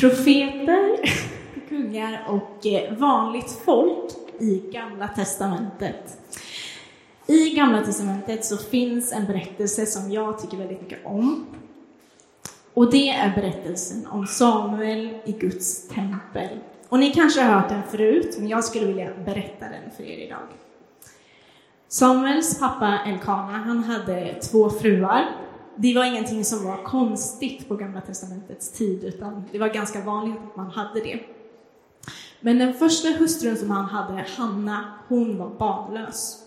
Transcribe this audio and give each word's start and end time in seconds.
Profeter, 0.00 0.98
kungar 1.68 2.24
och 2.28 2.66
eh, 2.66 2.94
vanligt 2.94 3.50
folk 3.64 4.10
i 4.38 4.62
Gamla 4.72 5.08
Testamentet. 5.08 6.18
I 7.26 7.50
Gamla 7.50 7.84
Testamentet 7.84 8.44
så 8.44 8.56
finns 8.56 9.12
en 9.12 9.26
berättelse 9.26 9.86
som 9.86 10.12
jag 10.12 10.38
tycker 10.38 10.56
väldigt 10.56 10.82
mycket 10.82 11.06
om. 11.06 11.46
Och 12.74 12.90
det 12.90 13.10
är 13.10 13.34
berättelsen 13.34 14.06
om 14.06 14.26
Samuel 14.26 15.18
i 15.24 15.32
Guds 15.32 15.88
tempel. 15.88 16.58
Och 16.88 16.98
ni 16.98 17.12
kanske 17.12 17.42
har 17.42 17.60
hört 17.60 17.68
den 17.68 17.82
förut, 17.90 18.36
men 18.38 18.48
jag 18.48 18.64
skulle 18.64 18.86
vilja 18.86 19.10
berätta 19.24 19.68
den 19.68 19.90
för 19.96 20.02
er 20.02 20.26
idag. 20.26 20.48
Samuels 21.88 22.58
pappa 22.58 22.98
Elkana, 23.06 23.58
han 23.58 23.84
hade 23.84 24.34
två 24.34 24.70
fruar. 24.70 25.43
Det 25.76 25.94
var 25.94 26.04
ingenting 26.04 26.44
som 26.44 26.64
var 26.64 26.84
konstigt 26.84 27.68
på 27.68 27.76
Gamla 27.76 28.00
Testamentets 28.00 28.72
tid, 28.72 29.04
utan 29.04 29.44
det 29.52 29.58
var 29.58 29.68
ganska 29.68 30.00
vanligt 30.00 30.36
att 30.50 30.56
man 30.56 30.70
hade 30.70 31.00
det. 31.00 31.20
Men 32.40 32.58
den 32.58 32.74
första 32.74 33.08
hustrun 33.08 33.56
som 33.56 33.70
han 33.70 33.84
hade, 33.84 34.26
Hanna, 34.36 34.84
hon 35.08 35.38
var 35.38 35.48
barnlös. 35.48 36.40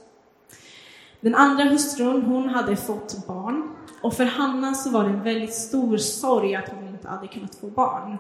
Den 1.21 1.35
andra 1.35 1.63
hustrun, 1.63 2.21
hon 2.21 2.49
hade 2.49 2.75
fått 2.75 3.27
barn. 3.27 3.75
Och 4.01 4.13
för 4.13 4.25
Hanna 4.25 4.73
så 4.73 4.89
var 4.89 5.03
det 5.03 5.09
en 5.09 5.23
väldigt 5.23 5.53
stor 5.53 5.97
sorg 5.97 6.55
att 6.55 6.69
hon 6.69 6.87
inte 6.87 7.07
hade 7.07 7.27
kunnat 7.27 7.55
få 7.55 7.67
barn. 7.67 8.17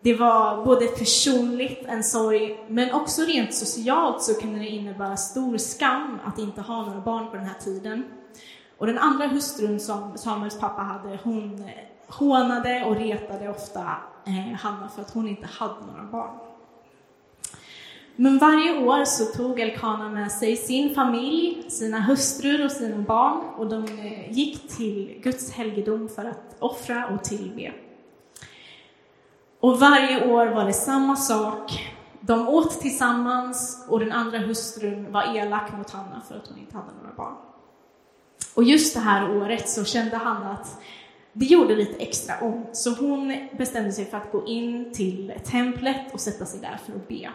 Det 0.00 0.14
var 0.14 0.64
både 0.64 0.86
personligt 0.86 1.84
en 1.86 2.04
sorg, 2.04 2.64
men 2.68 2.92
också 2.92 3.22
rent 3.22 3.54
socialt 3.54 4.22
så 4.22 4.34
kunde 4.34 4.58
det 4.58 4.68
innebära 4.68 5.16
stor 5.16 5.56
skam 5.56 6.18
att 6.24 6.38
inte 6.38 6.60
ha 6.60 6.86
några 6.86 7.00
barn 7.00 7.30
på 7.30 7.36
den 7.36 7.46
här 7.46 7.58
tiden. 7.64 8.04
Och 8.78 8.86
den 8.86 8.98
andra 8.98 9.26
hustrun 9.26 9.80
som 9.80 10.18
Samuels 10.18 10.60
pappa 10.60 10.82
hade, 10.82 11.18
hon 11.22 11.64
eh, 11.64 11.70
hånade 12.08 12.84
och 12.84 12.96
retade 12.96 13.48
ofta 13.48 13.96
eh, 14.26 14.56
Hanna 14.58 14.88
för 14.88 15.02
att 15.02 15.14
hon 15.14 15.28
inte 15.28 15.46
hade 15.46 15.86
några 15.86 16.02
barn. 16.02 16.38
Men 18.16 18.38
varje 18.38 18.84
år 18.84 19.04
så 19.04 19.24
tog 19.24 19.60
Elkana 19.60 20.08
med 20.08 20.32
sig 20.32 20.56
sin 20.56 20.94
familj, 20.94 21.70
sina 21.70 22.00
hustrur 22.00 22.64
och 22.64 22.70
sina 22.70 22.98
barn 22.98 23.44
och 23.56 23.68
de 23.68 23.84
eh, 23.84 24.32
gick 24.32 24.76
till 24.76 25.20
Guds 25.22 25.50
helgedom 25.50 26.08
för 26.08 26.24
att 26.24 26.56
offra 26.58 27.06
och 27.06 27.24
tillbe. 27.24 27.72
Och 29.60 29.80
varje 29.80 30.32
år 30.32 30.46
var 30.46 30.64
det 30.64 30.72
samma 30.72 31.16
sak. 31.16 31.94
De 32.20 32.48
åt 32.48 32.80
tillsammans 32.80 33.86
och 33.88 34.00
den 34.00 34.12
andra 34.12 34.38
hustrun 34.38 35.12
var 35.12 35.36
elak 35.36 35.72
mot 35.76 35.90
Hanna 35.90 36.22
för 36.28 36.36
att 36.36 36.48
hon 36.48 36.58
inte 36.58 36.76
hade 36.76 36.92
några 37.02 37.14
barn. 37.16 37.34
Och 38.54 38.64
just 38.64 38.94
det 38.94 39.00
här 39.00 39.36
året 39.36 39.68
så 39.68 39.84
kände 39.84 40.16
han 40.16 40.42
att 40.42 40.80
det 41.32 41.44
gjorde 41.44 41.76
lite 41.76 42.02
extra 42.02 42.34
ont, 42.40 42.76
så 42.76 42.90
hon 42.90 43.48
bestämde 43.58 43.92
sig 43.92 44.04
för 44.04 44.16
att 44.16 44.32
gå 44.32 44.46
in 44.46 44.92
till 44.94 45.32
templet 45.44 46.14
och 46.14 46.20
sätta 46.20 46.46
sig 46.46 46.60
där 46.60 46.78
för 46.86 46.92
att 46.92 47.08
be. 47.08 47.30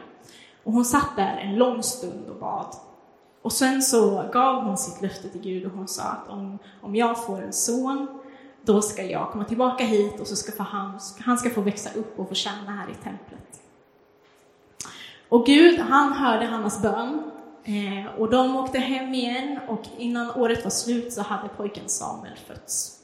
Och 0.63 0.73
hon 0.73 0.85
satt 0.85 1.15
där 1.15 1.37
en 1.37 1.55
lång 1.55 1.83
stund 1.83 2.29
och 2.29 2.39
bad. 2.39 2.75
Och 3.41 3.53
sen 3.53 3.81
så 3.81 4.29
gav 4.33 4.63
hon 4.63 4.77
sitt 4.77 5.01
löfte 5.01 5.29
till 5.29 5.41
Gud 5.41 5.65
och 5.65 5.71
hon 5.71 5.87
sa 5.87 6.03
att 6.03 6.29
om, 6.29 6.59
om 6.81 6.95
jag 6.95 7.25
får 7.25 7.41
en 7.41 7.53
son, 7.53 8.07
då 8.61 8.81
ska 8.81 9.03
jag 9.03 9.31
komma 9.31 9.45
tillbaka 9.45 9.83
hit 9.83 10.19
och 10.19 10.27
så 10.27 10.35
ska 10.35 10.63
han, 10.63 10.99
han 11.19 11.37
ska 11.37 11.49
få 11.49 11.61
växa 11.61 11.89
upp 11.95 12.19
och 12.19 12.27
få 12.29 12.35
tjäna 12.35 12.71
här 12.71 12.89
i 12.89 13.03
templet. 13.03 13.61
Och 15.29 15.45
Gud, 15.45 15.79
han 15.79 16.13
hörde 16.13 16.45
Hannas 16.45 16.81
bön 16.81 17.28
eh, 17.63 18.19
och 18.19 18.29
de 18.29 18.55
åkte 18.55 18.79
hem 18.79 19.13
igen 19.13 19.59
och 19.67 19.81
innan 19.97 20.31
året 20.31 20.63
var 20.63 20.71
slut 20.71 21.13
så 21.13 21.21
hade 21.21 21.49
pojken 21.49 21.89
Samuel 21.89 22.37
fötts. 22.47 22.99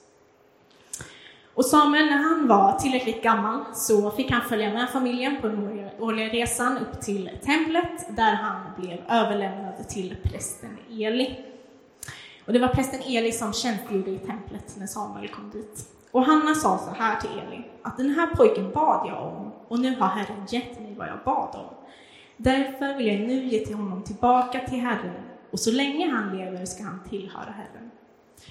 Och 1.55 1.65
Samuel, 1.65 2.05
när 2.05 2.17
han 2.17 2.47
var 2.47 2.79
tillräckligt 2.79 3.23
gammal 3.23 3.59
så 3.73 4.11
fick 4.11 4.31
han 4.31 4.41
följa 4.41 4.73
med 4.73 4.89
familjen 4.89 5.41
på 5.41 5.47
den 5.47 5.89
årliga 5.99 6.29
resan 6.29 6.77
upp 6.77 7.01
till 7.01 7.29
templet 7.45 8.15
där 8.17 8.33
han 8.33 8.61
blev 8.81 8.99
överlämnad 9.09 9.87
till 9.89 10.15
prästen 10.23 10.77
Eli. 10.89 11.39
Och 12.45 12.53
det 12.53 12.59
var 12.59 12.67
prästen 12.67 13.01
Eli 13.05 13.31
som 13.31 13.53
tjänstgjorde 13.53 14.11
i 14.11 14.17
templet 14.17 14.75
när 14.77 14.87
Samuel 14.87 15.29
kom 15.29 15.49
dit. 15.49 15.91
Och 16.11 16.25
Hanna 16.25 16.55
sa 16.55 16.77
så 16.77 16.91
här 16.91 17.19
till 17.19 17.29
Eli, 17.29 17.67
att 17.81 17.97
den 17.97 18.09
här 18.09 18.27
pojken 18.35 18.71
bad 18.71 19.07
jag 19.09 19.27
om 19.27 19.51
och 19.67 19.79
nu 19.79 19.95
har 19.95 20.07
Herren 20.07 20.45
gett 20.49 20.79
mig 20.79 20.95
vad 20.97 21.07
jag 21.07 21.19
bad 21.25 21.55
om. 21.55 21.84
Därför 22.37 22.97
vill 22.97 23.07
jag 23.07 23.19
nu 23.19 23.45
ge 23.45 23.65
till 23.65 23.75
honom 23.75 24.03
tillbaka 24.03 24.59
till 24.59 24.79
Herren 24.79 25.23
och 25.51 25.59
så 25.59 25.71
länge 25.71 26.11
han 26.11 26.37
lever 26.37 26.65
ska 26.65 26.83
han 26.83 26.99
tillhöra 27.09 27.51
Herren. 27.51 27.91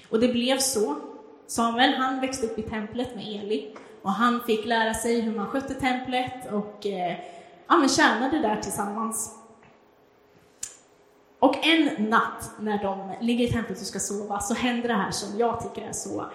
Och 0.09 0.19
det 0.19 0.27
blev 0.27 0.57
så 0.57 0.95
Samuel, 1.47 1.93
han 1.93 2.21
växte 2.21 2.45
upp 2.45 2.59
i 2.59 2.61
templet 2.61 3.15
med 3.15 3.23
Eli 3.23 3.75
och 4.01 4.11
han 4.11 4.41
fick 4.45 4.65
lära 4.65 4.93
sig 4.93 5.21
hur 5.21 5.35
man 5.35 5.47
skötte 5.47 5.73
templet 5.73 6.51
och 6.51 6.85
eh, 6.85 7.17
ja, 7.67 7.77
men 7.77 7.89
tjänade 7.89 8.39
där 8.39 8.61
tillsammans. 8.61 9.35
Och 11.39 11.65
en 11.65 12.09
natt 12.09 12.51
när 12.59 12.83
de 12.83 13.13
ligger 13.21 13.45
i 13.45 13.51
templet 13.51 13.81
och 13.81 13.85
ska 13.85 13.99
sova 13.99 14.39
så 14.39 14.53
händer 14.53 14.87
det 14.87 14.93
här 14.93 15.11
som 15.11 15.39
jag 15.39 15.61
tycker 15.63 15.87
är 15.87 15.93
så, 15.93 16.25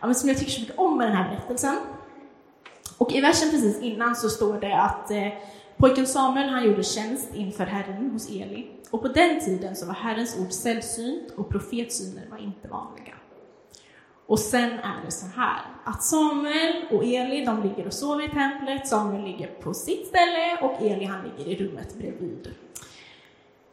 ja, 0.00 0.06
men 0.06 0.14
som 0.14 0.28
jag 0.28 0.38
tycker 0.38 0.52
så 0.52 0.60
mycket 0.60 0.78
om 0.78 0.98
med 0.98 1.08
den 1.08 1.16
här 1.16 1.28
berättelsen. 1.30 1.76
Och 2.98 3.12
i 3.12 3.20
versen 3.20 3.50
precis 3.50 3.80
innan 3.80 4.16
så 4.16 4.28
står 4.28 4.60
det 4.60 4.80
att 4.80 5.10
eh, 5.10 5.28
pojken 5.84 6.06
Samuel 6.06 6.48
han 6.48 6.64
gjorde 6.64 6.82
tjänst 6.82 7.34
inför 7.34 7.64
Herren 7.64 8.10
hos 8.10 8.30
Eli. 8.30 8.66
Och 8.90 9.02
på 9.02 9.08
den 9.08 9.40
tiden 9.40 9.76
så 9.76 9.86
var 9.86 9.94
Herrens 9.94 10.38
ord 10.40 10.52
sällsynt 10.52 11.30
och 11.36 11.48
profetsyner 11.48 12.26
var 12.30 12.38
inte 12.38 12.68
vanliga. 12.68 13.14
Och 14.26 14.38
sen 14.38 14.70
är 14.70 15.04
det 15.04 15.10
så 15.10 15.26
här 15.36 15.60
att 15.84 16.02
Samuel 16.02 16.84
och 16.90 17.04
Eli, 17.04 17.44
de 17.44 17.62
ligger 17.62 17.86
och 17.86 17.92
sover 17.92 18.24
i 18.24 18.28
templet. 18.28 18.88
Samuel 18.88 19.24
ligger 19.24 19.46
på 19.46 19.74
sitt 19.74 20.06
ställe 20.06 20.58
och 20.62 20.82
Eli, 20.82 21.04
han 21.04 21.20
ligger 21.22 21.50
i 21.50 21.64
rummet 21.64 21.98
bredvid. 21.98 22.54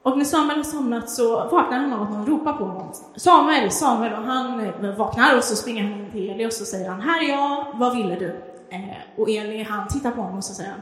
Och 0.03 0.17
när 0.17 0.25
Samuel 0.25 0.57
har 0.57 0.63
somnat 0.63 1.09
så 1.09 1.49
vaknar 1.49 1.79
han 1.79 1.93
av 1.93 2.01
att 2.01 2.11
någon 2.11 2.25
ropar 2.25 2.53
på 2.53 2.63
honom. 2.63 2.93
Samuel, 3.15 3.71
Samuel, 3.71 4.13
och 4.13 4.23
han 4.23 4.59
eh, 4.59 4.97
vaknar 4.97 5.37
och 5.37 5.43
så 5.43 5.55
springer 5.55 5.83
han 5.83 5.99
in 5.99 6.11
till 6.11 6.29
Eli 6.29 6.47
och 6.47 6.53
så 6.53 6.65
säger 6.65 6.89
han, 6.89 7.01
här 7.01 7.23
är 7.23 7.29
jag, 7.29 7.65
vad 7.73 7.95
ville 7.95 8.15
du? 8.15 8.41
Eh, 8.69 8.97
och 9.17 9.29
Eli, 9.29 9.63
han 9.63 9.87
tittar 9.87 10.11
på 10.11 10.21
honom 10.21 10.37
och 10.37 10.43
så 10.43 10.53
säger 10.53 10.71
han, 10.71 10.81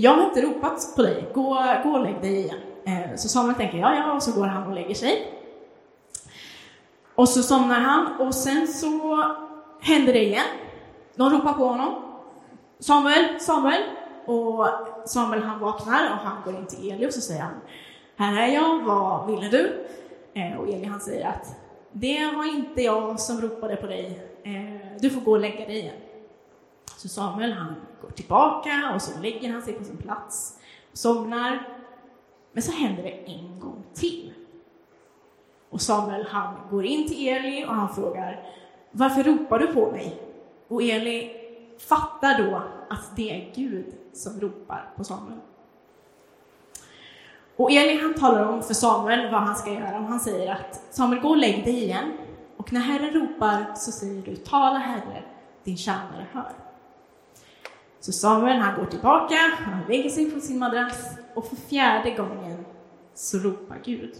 jag 0.00 0.14
har 0.14 0.24
inte 0.24 0.42
ropat 0.42 0.92
på 0.96 1.02
dig, 1.02 1.28
gå, 1.34 1.64
gå 1.84 1.90
och 1.90 2.02
lägg 2.02 2.20
dig 2.20 2.38
igen. 2.40 2.58
Eh, 2.84 3.16
så 3.16 3.28
Samuel 3.28 3.54
tänker, 3.54 3.78
ja, 3.78 3.94
ja, 3.94 4.12
och 4.12 4.22
så 4.22 4.32
går 4.40 4.46
han 4.46 4.66
och 4.66 4.74
lägger 4.74 4.94
sig. 4.94 5.34
Och 7.14 7.28
så 7.28 7.42
somnar 7.42 7.80
han 7.80 8.20
och 8.20 8.34
sen 8.34 8.68
så 8.68 9.24
händer 9.80 10.12
det 10.12 10.24
igen. 10.24 10.46
Någon 11.14 11.32
ropar 11.32 11.52
på 11.52 11.64
honom. 11.64 12.02
Samuel, 12.78 13.40
Samuel. 13.40 13.82
Och 14.26 14.68
Samuel 15.04 15.42
han 15.42 15.60
vaknar 15.60 16.10
och 16.10 16.16
han 16.16 16.42
går 16.44 16.54
in 16.54 16.66
till 16.66 16.90
Eli 16.90 17.08
och 17.08 17.12
så 17.12 17.20
säger 17.20 17.42
han 17.42 17.54
Här 18.16 18.42
är 18.42 18.54
jag, 18.54 18.82
vad 18.84 19.26
ville 19.26 19.48
du? 19.48 19.86
Eh, 20.34 20.58
och 20.58 20.68
Eli 20.68 20.84
han 20.84 21.00
säger 21.00 21.28
att 21.28 21.56
det 21.92 22.30
var 22.36 22.56
inte 22.56 22.82
jag 22.82 23.20
som 23.20 23.40
ropade 23.40 23.76
på 23.76 23.86
dig. 23.86 24.20
Eh, 24.44 25.00
du 25.00 25.10
får 25.10 25.20
gå 25.20 25.30
och 25.30 25.40
lägga 25.40 25.66
dig 25.66 25.78
igen. 25.78 25.94
Så 26.98 27.08
Samuel 27.08 27.52
han 27.52 27.74
går 28.02 28.10
tillbaka 28.10 28.92
och 28.94 29.02
så 29.02 29.20
lägger 29.20 29.52
han 29.52 29.62
sig 29.62 29.72
på 29.72 29.84
sin 29.84 29.96
plats 29.96 30.58
och 30.92 30.98
somnar. 30.98 31.68
Men 32.52 32.62
så 32.62 32.72
händer 32.72 33.02
det 33.02 33.10
en 33.10 33.60
gång 33.60 33.84
till. 33.94 34.32
Och 35.70 35.80
Samuel 35.80 36.26
han 36.28 36.54
går 36.70 36.84
in 36.84 37.08
till 37.08 37.28
Eli 37.28 37.64
och 37.64 37.74
han 37.74 37.94
frågar 37.94 38.42
Varför 38.90 39.22
ropar 39.22 39.58
du 39.58 39.66
på 39.66 39.90
mig? 39.90 40.22
Och 40.68 40.82
Eli 40.82 41.32
fattar 41.88 42.42
då 42.42 42.62
att 42.90 43.16
det 43.16 43.30
är 43.30 43.54
Gud 43.54 43.94
som 44.12 44.40
ropar 44.40 44.90
på 44.96 45.04
Samuel. 45.04 45.38
Och 47.56 47.70
Eli 47.70 48.00
han 48.00 48.14
talar 48.14 48.44
om 48.44 48.62
för 48.62 48.74
Samuel 48.74 49.32
vad 49.32 49.40
han 49.40 49.56
ska 49.56 49.72
göra. 49.72 49.98
Och 49.98 50.04
han 50.04 50.20
säger 50.20 50.52
att 50.52 50.82
Samuel, 50.90 51.20
gå 51.20 51.28
och 51.28 51.36
lägg 51.36 51.64
dig 51.64 51.84
igen. 51.84 52.12
Och 52.56 52.72
när 52.72 52.80
Herren 52.80 53.10
ropar 53.10 53.74
så 53.74 53.92
säger 53.92 54.22
du, 54.22 54.36
tala 54.36 54.78
Herre, 54.78 55.22
din 55.64 55.76
tjänare 55.76 56.26
hör. 56.32 56.67
Så 58.00 58.12
Samuel 58.12 58.58
han 58.58 58.80
går 58.80 58.86
tillbaka, 58.86 59.34
han 59.58 59.80
lägger 59.88 60.10
sig 60.10 60.30
på 60.30 60.40
sin 60.40 60.58
madrass 60.58 61.18
och 61.34 61.46
för 61.46 61.56
fjärde 61.56 62.10
gången 62.10 62.64
så 63.14 63.38
ropar 63.38 63.80
Gud. 63.84 64.14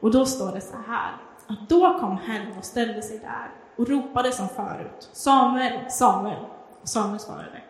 Och 0.00 0.10
då 0.10 0.26
står 0.26 0.52
det 0.52 0.60
så 0.60 0.76
här, 0.86 1.16
att 1.46 1.68
då 1.68 1.98
kom 1.98 2.16
Herren 2.16 2.58
och 2.58 2.64
ställde 2.64 3.02
sig 3.02 3.18
där 3.18 3.50
och 3.76 3.88
ropade 3.88 4.32
som 4.32 4.48
förut, 4.48 5.08
Samuel, 5.12 5.90
Samuel. 5.90 6.44
Och 6.82 6.88
Samuel 6.88 7.20
svarade, 7.20 7.62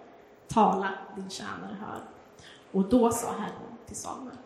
tala, 0.49 0.89
din 1.17 1.31
tjänare 1.31 1.77
hör. 1.81 2.01
Och 2.73 2.89
då 2.89 3.11
sa 3.11 3.29
Herren 3.31 3.77
till 3.87 3.97
Samuel. 3.97 4.37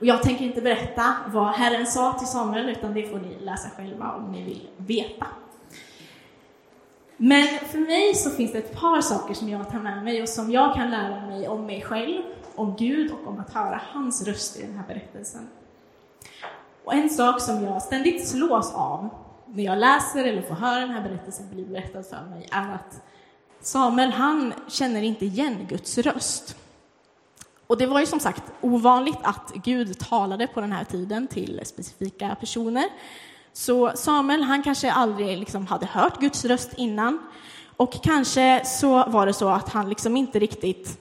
Och 0.00 0.06
jag 0.06 0.22
tänker 0.22 0.44
inte 0.44 0.60
berätta 0.60 1.14
vad 1.26 1.46
Herren 1.46 1.86
sa 1.86 2.12
till 2.12 2.28
Samuel, 2.28 2.68
utan 2.68 2.94
det 2.94 3.10
får 3.10 3.18
ni 3.18 3.38
läsa 3.40 3.68
själva 3.76 4.12
om 4.12 4.32
ni 4.32 4.44
vill 4.44 4.68
veta. 4.76 5.26
Men 7.16 7.46
för 7.46 7.78
mig 7.78 8.14
så 8.14 8.30
finns 8.30 8.52
det 8.52 8.58
ett 8.58 8.74
par 8.74 9.00
saker 9.00 9.34
som 9.34 9.48
jag 9.48 9.70
tar 9.70 9.78
med 9.78 10.04
mig 10.04 10.22
och 10.22 10.28
som 10.28 10.50
jag 10.50 10.74
kan 10.74 10.90
lära 10.90 11.26
mig 11.26 11.48
om 11.48 11.66
mig 11.66 11.82
själv, 11.82 12.22
om 12.54 12.76
Gud 12.78 13.12
och 13.12 13.28
om 13.28 13.40
att 13.40 13.54
höra 13.54 13.80
hans 13.92 14.26
röst 14.26 14.56
i 14.56 14.62
den 14.62 14.76
här 14.76 14.86
berättelsen. 14.88 15.48
Och 16.84 16.94
en 16.94 17.10
sak 17.10 17.40
som 17.40 17.64
jag 17.64 17.82
ständigt 17.82 18.28
slås 18.28 18.74
av 18.74 19.08
när 19.46 19.64
jag 19.64 19.78
läser 19.78 20.24
eller 20.24 20.42
får 20.42 20.54
höra 20.54 20.80
den 20.80 20.90
här 20.90 21.02
berättelsen 21.02 21.48
bli 21.50 21.64
berättad 21.64 22.02
för 22.02 22.26
mig 22.30 22.48
är 22.52 22.74
att 22.74 23.02
Samuel, 23.60 24.10
han 24.10 24.54
känner 24.68 25.02
inte 25.02 25.24
igen 25.24 25.66
Guds 25.68 25.98
röst. 25.98 26.56
Och 27.66 27.78
det 27.78 27.86
var 27.86 28.00
ju 28.00 28.06
som 28.06 28.20
sagt 28.20 28.42
ovanligt 28.60 29.18
att 29.22 29.52
Gud 29.54 29.98
talade 29.98 30.46
på 30.46 30.60
den 30.60 30.72
här 30.72 30.84
tiden 30.84 31.26
till 31.26 31.60
specifika 31.64 32.36
personer. 32.40 32.84
Så 33.56 33.92
Samuel, 33.94 34.42
han 34.42 34.62
kanske 34.62 34.92
aldrig 34.92 35.38
liksom 35.38 35.66
hade 35.66 35.86
hört 35.86 36.20
Guds 36.20 36.44
röst 36.44 36.70
innan. 36.76 37.18
Och 37.76 38.02
kanske 38.02 38.62
så 38.64 39.04
var 39.06 39.26
det 39.26 39.32
så 39.32 39.48
att 39.48 39.68
han 39.68 39.88
liksom 39.88 40.16
inte 40.16 40.38
riktigt 40.38 41.00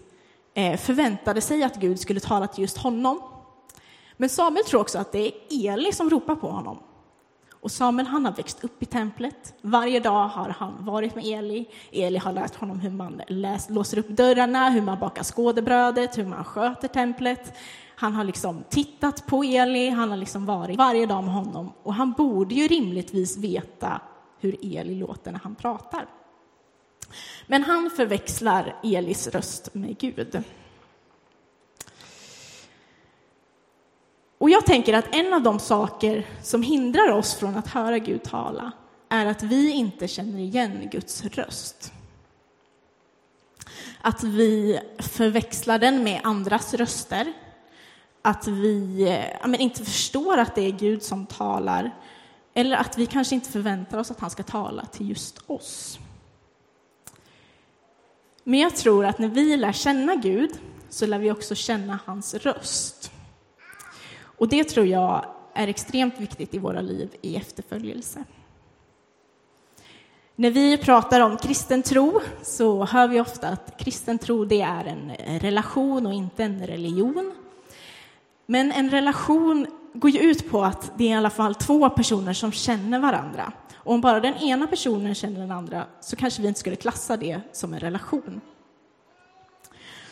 eh, 0.53 0.77
förväntade 0.77 1.41
sig 1.41 1.63
att 1.63 1.75
Gud 1.75 1.99
skulle 1.99 2.19
tala 2.19 2.47
till 2.47 2.61
just 2.61 2.77
honom. 2.77 3.21
Men 4.17 4.29
Samuel 4.29 4.65
tror 4.65 4.81
också 4.81 4.97
att 4.97 5.11
det 5.11 5.27
är 5.27 5.33
Eli 5.49 5.91
som 5.91 6.09
ropar 6.09 6.35
på 6.35 6.47
honom. 6.47 6.77
Och 7.51 7.71
Samuel 7.71 8.07
han 8.07 8.25
har 8.25 8.31
växt 8.31 8.63
upp 8.63 8.83
i 8.83 8.85
templet. 8.85 9.53
Varje 9.61 9.99
dag 9.99 10.27
har 10.27 10.49
han 10.49 10.85
varit 10.85 11.15
med 11.15 11.25
Eli. 11.25 11.65
Eli 11.91 12.17
har 12.17 12.33
lärt 12.33 12.55
honom 12.55 12.79
hur 12.79 12.91
man 12.91 13.21
läs, 13.27 13.69
låser 13.69 13.97
upp 13.97 14.09
dörrarna, 14.09 14.69
hur 14.69 14.81
man 14.81 14.99
bakar 14.99 15.23
skådebrödet, 15.23 16.17
hur 16.17 16.25
man 16.25 16.43
sköter 16.43 16.87
templet. 16.87 17.57
Han 17.95 18.13
har 18.13 18.23
liksom 18.23 18.63
tittat 18.69 19.25
på 19.27 19.43
Eli, 19.43 19.89
han 19.89 20.09
har 20.09 20.17
liksom 20.17 20.45
varit 20.45 20.77
varje 20.77 21.05
dag 21.05 21.23
med 21.23 21.33
honom. 21.33 21.73
Och 21.83 21.93
han 21.93 22.11
borde 22.11 22.55
ju 22.55 22.67
rimligtvis 22.67 23.37
veta 23.37 24.01
hur 24.39 24.57
Eli 24.61 24.95
låter 24.95 25.31
när 25.31 25.39
han 25.39 25.55
pratar. 25.55 26.05
Men 27.47 27.63
han 27.63 27.89
förväxlar 27.89 28.75
Elis 28.83 29.27
röst 29.27 29.73
med 29.73 29.97
Gud. 29.97 30.43
Och 34.37 34.49
jag 34.49 34.65
tänker 34.65 34.93
att 34.93 35.15
en 35.15 35.33
av 35.33 35.41
de 35.41 35.59
saker 35.59 36.25
som 36.41 36.63
hindrar 36.63 37.11
oss 37.11 37.35
från 37.35 37.57
att 37.57 37.67
höra 37.67 37.99
Gud 37.99 38.23
tala 38.23 38.71
är 39.09 39.25
att 39.25 39.43
vi 39.43 39.71
inte 39.71 40.07
känner 40.07 40.39
igen 40.39 40.89
Guds 40.91 41.25
röst. 41.25 41.93
Att 44.01 44.23
vi 44.23 44.79
förväxlar 44.99 45.79
den 45.79 46.03
med 46.03 46.21
andras 46.23 46.73
röster. 46.73 47.33
Att 48.27 48.47
vi 48.47 49.03
eh, 49.03 49.37
ja, 49.41 49.47
men 49.47 49.59
inte 49.59 49.85
förstår 49.85 50.37
att 50.37 50.55
det 50.55 50.61
är 50.61 50.71
Gud 50.71 51.03
som 51.03 51.25
talar. 51.25 51.91
Eller 52.53 52.77
att 52.77 52.97
vi 52.97 53.05
kanske 53.05 53.35
inte 53.35 53.51
förväntar 53.51 53.97
oss 53.97 54.11
att 54.11 54.19
han 54.19 54.29
ska 54.29 54.43
tala 54.43 54.85
till 54.85 55.09
just 55.09 55.39
oss. 55.47 55.99
Men 58.43 58.59
jag 58.59 58.75
tror 58.75 59.05
att 59.05 59.19
när 59.19 59.27
vi 59.27 59.57
lär 59.57 59.71
känna 59.71 60.15
Gud 60.15 60.49
så 60.89 61.05
lär 61.05 61.19
vi 61.19 61.31
också 61.31 61.55
känna 61.55 61.99
hans 62.05 62.33
röst. 62.33 63.11
Och 64.21 64.47
det 64.47 64.63
tror 64.63 64.85
jag 64.85 65.25
är 65.53 65.67
extremt 65.67 66.19
viktigt 66.19 66.53
i 66.53 66.57
våra 66.57 66.81
liv 66.81 67.09
i 67.21 67.35
efterföljelse. 67.35 68.23
När 70.35 70.51
vi 70.51 70.77
pratar 70.77 71.21
om 71.21 71.37
kristen 71.37 71.83
tro 71.83 72.21
så 72.43 72.85
hör 72.85 73.07
vi 73.07 73.21
ofta 73.21 73.49
att 73.49 73.79
kristen 73.79 74.17
tro 74.17 74.45
det 74.45 74.61
är 74.61 74.85
en 74.85 75.39
relation 75.39 76.05
och 76.05 76.13
inte 76.13 76.43
en 76.43 76.67
religion. 76.67 77.33
Men 78.45 78.71
en 78.71 78.89
relation 78.89 79.67
går 79.93 80.11
ju 80.11 80.19
ut 80.19 80.51
på 80.51 80.63
att 80.63 80.97
det 80.97 81.03
är 81.03 81.09
i 81.09 81.13
alla 81.13 81.29
fall 81.29 81.55
två 81.55 81.89
personer 81.89 82.33
som 82.33 82.51
känner 82.51 82.99
varandra. 82.99 83.51
Och 83.75 83.93
om 83.93 84.01
bara 84.01 84.19
den 84.19 84.35
ena 84.35 84.67
personen 84.67 85.15
känner 85.15 85.39
den 85.39 85.51
andra 85.51 85.85
så 86.01 86.15
kanske 86.15 86.41
vi 86.41 86.47
inte 86.47 86.59
skulle 86.59 86.75
klassa 86.75 87.17
det 87.17 87.41
som 87.51 87.73
en 87.73 87.79
relation. 87.79 88.41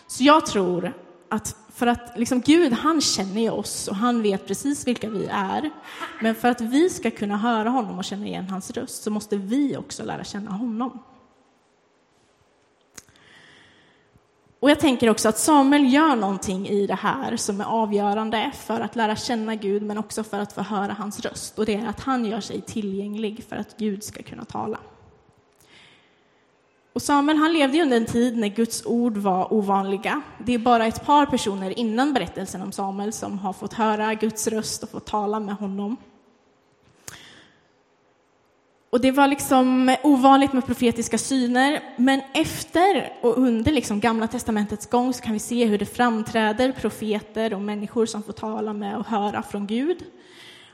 Så 0.07 0.23
jag 0.23 0.45
tror 0.45 0.93
att 1.29 1.55
för 1.73 1.87
att 1.87 2.17
liksom 2.17 2.41
Gud, 2.41 2.73
han 2.73 3.01
känner 3.01 3.41
ju 3.41 3.49
oss 3.49 3.87
och 3.87 3.95
han 3.95 4.21
vet 4.21 4.47
precis 4.47 4.87
vilka 4.87 5.09
vi 5.09 5.25
är. 5.25 5.69
Men 6.21 6.35
för 6.35 6.49
att 6.49 6.61
vi 6.61 6.89
ska 6.89 7.11
kunna 7.11 7.37
höra 7.37 7.69
honom 7.69 7.97
och 7.97 8.05
känna 8.05 8.25
igen 8.25 8.49
hans 8.49 8.71
röst 8.71 9.03
så 9.03 9.11
måste 9.11 9.37
vi 9.37 9.77
också 9.77 10.03
lära 10.03 10.23
känna 10.23 10.51
honom. 10.51 10.99
Och 14.63 14.69
jag 14.69 14.79
tänker 14.79 15.09
också 15.09 15.29
att 15.29 15.37
Samuel 15.37 15.93
gör 15.93 16.15
någonting 16.15 16.67
i 16.67 16.87
det 16.87 16.95
här 16.95 17.37
som 17.37 17.61
är 17.61 17.65
avgörande 17.65 18.51
för 18.53 18.81
att 18.81 18.95
lära 18.95 19.15
känna 19.15 19.55
Gud 19.55 19.83
men 19.83 19.97
också 19.97 20.23
för 20.23 20.39
att 20.39 20.53
få 20.53 20.61
höra 20.61 20.93
hans 20.93 21.19
röst. 21.19 21.59
Och 21.59 21.65
det 21.65 21.75
är 21.75 21.87
att 21.87 21.99
han 21.99 22.25
gör 22.25 22.39
sig 22.39 22.61
tillgänglig 22.61 23.45
för 23.49 23.55
att 23.55 23.77
Gud 23.77 24.03
ska 24.03 24.23
kunna 24.23 24.45
tala. 24.45 24.77
Och 26.93 27.01
Samuel 27.01 27.37
han 27.37 27.53
levde 27.53 27.81
under 27.81 27.97
en 27.97 28.05
tid 28.05 28.37
när 28.37 28.47
Guds 28.47 28.85
ord 28.85 29.17
var 29.17 29.53
ovanliga. 29.53 30.21
Det 30.45 30.53
är 30.53 30.59
bara 30.59 30.85
ett 30.85 31.05
par 31.05 31.25
personer 31.25 31.79
innan 31.79 32.13
berättelsen 32.13 32.61
om 32.61 32.71
Samuel 32.71 33.13
som 33.13 33.39
har 33.39 33.53
fått 33.53 33.73
höra 33.73 34.13
Guds 34.13 34.47
röst 34.47 34.83
och 34.83 34.89
fått 34.89 35.05
tala 35.05 35.39
med 35.39 35.55
honom. 35.55 35.97
Och 38.93 39.01
det 39.01 39.11
var 39.11 39.27
liksom 39.27 39.95
ovanligt 40.03 40.53
med 40.53 40.65
profetiska 40.65 41.17
syner, 41.17 41.83
men 41.97 42.21
efter 42.33 43.13
och 43.21 43.37
under 43.37 43.71
liksom 43.71 43.99
Gamla 43.99 44.27
testamentets 44.27 44.85
gång 44.89 45.13
så 45.13 45.21
kan 45.21 45.33
vi 45.33 45.39
se 45.39 45.65
hur 45.65 45.77
det 45.77 45.85
framträder 45.85 46.71
profeter 46.71 47.53
och 47.53 47.61
människor 47.61 48.05
som 48.05 48.23
får 48.23 48.33
tala 48.33 48.73
med 48.73 48.97
och 48.97 49.07
höra 49.07 49.43
från 49.43 49.67
Gud. 49.67 49.97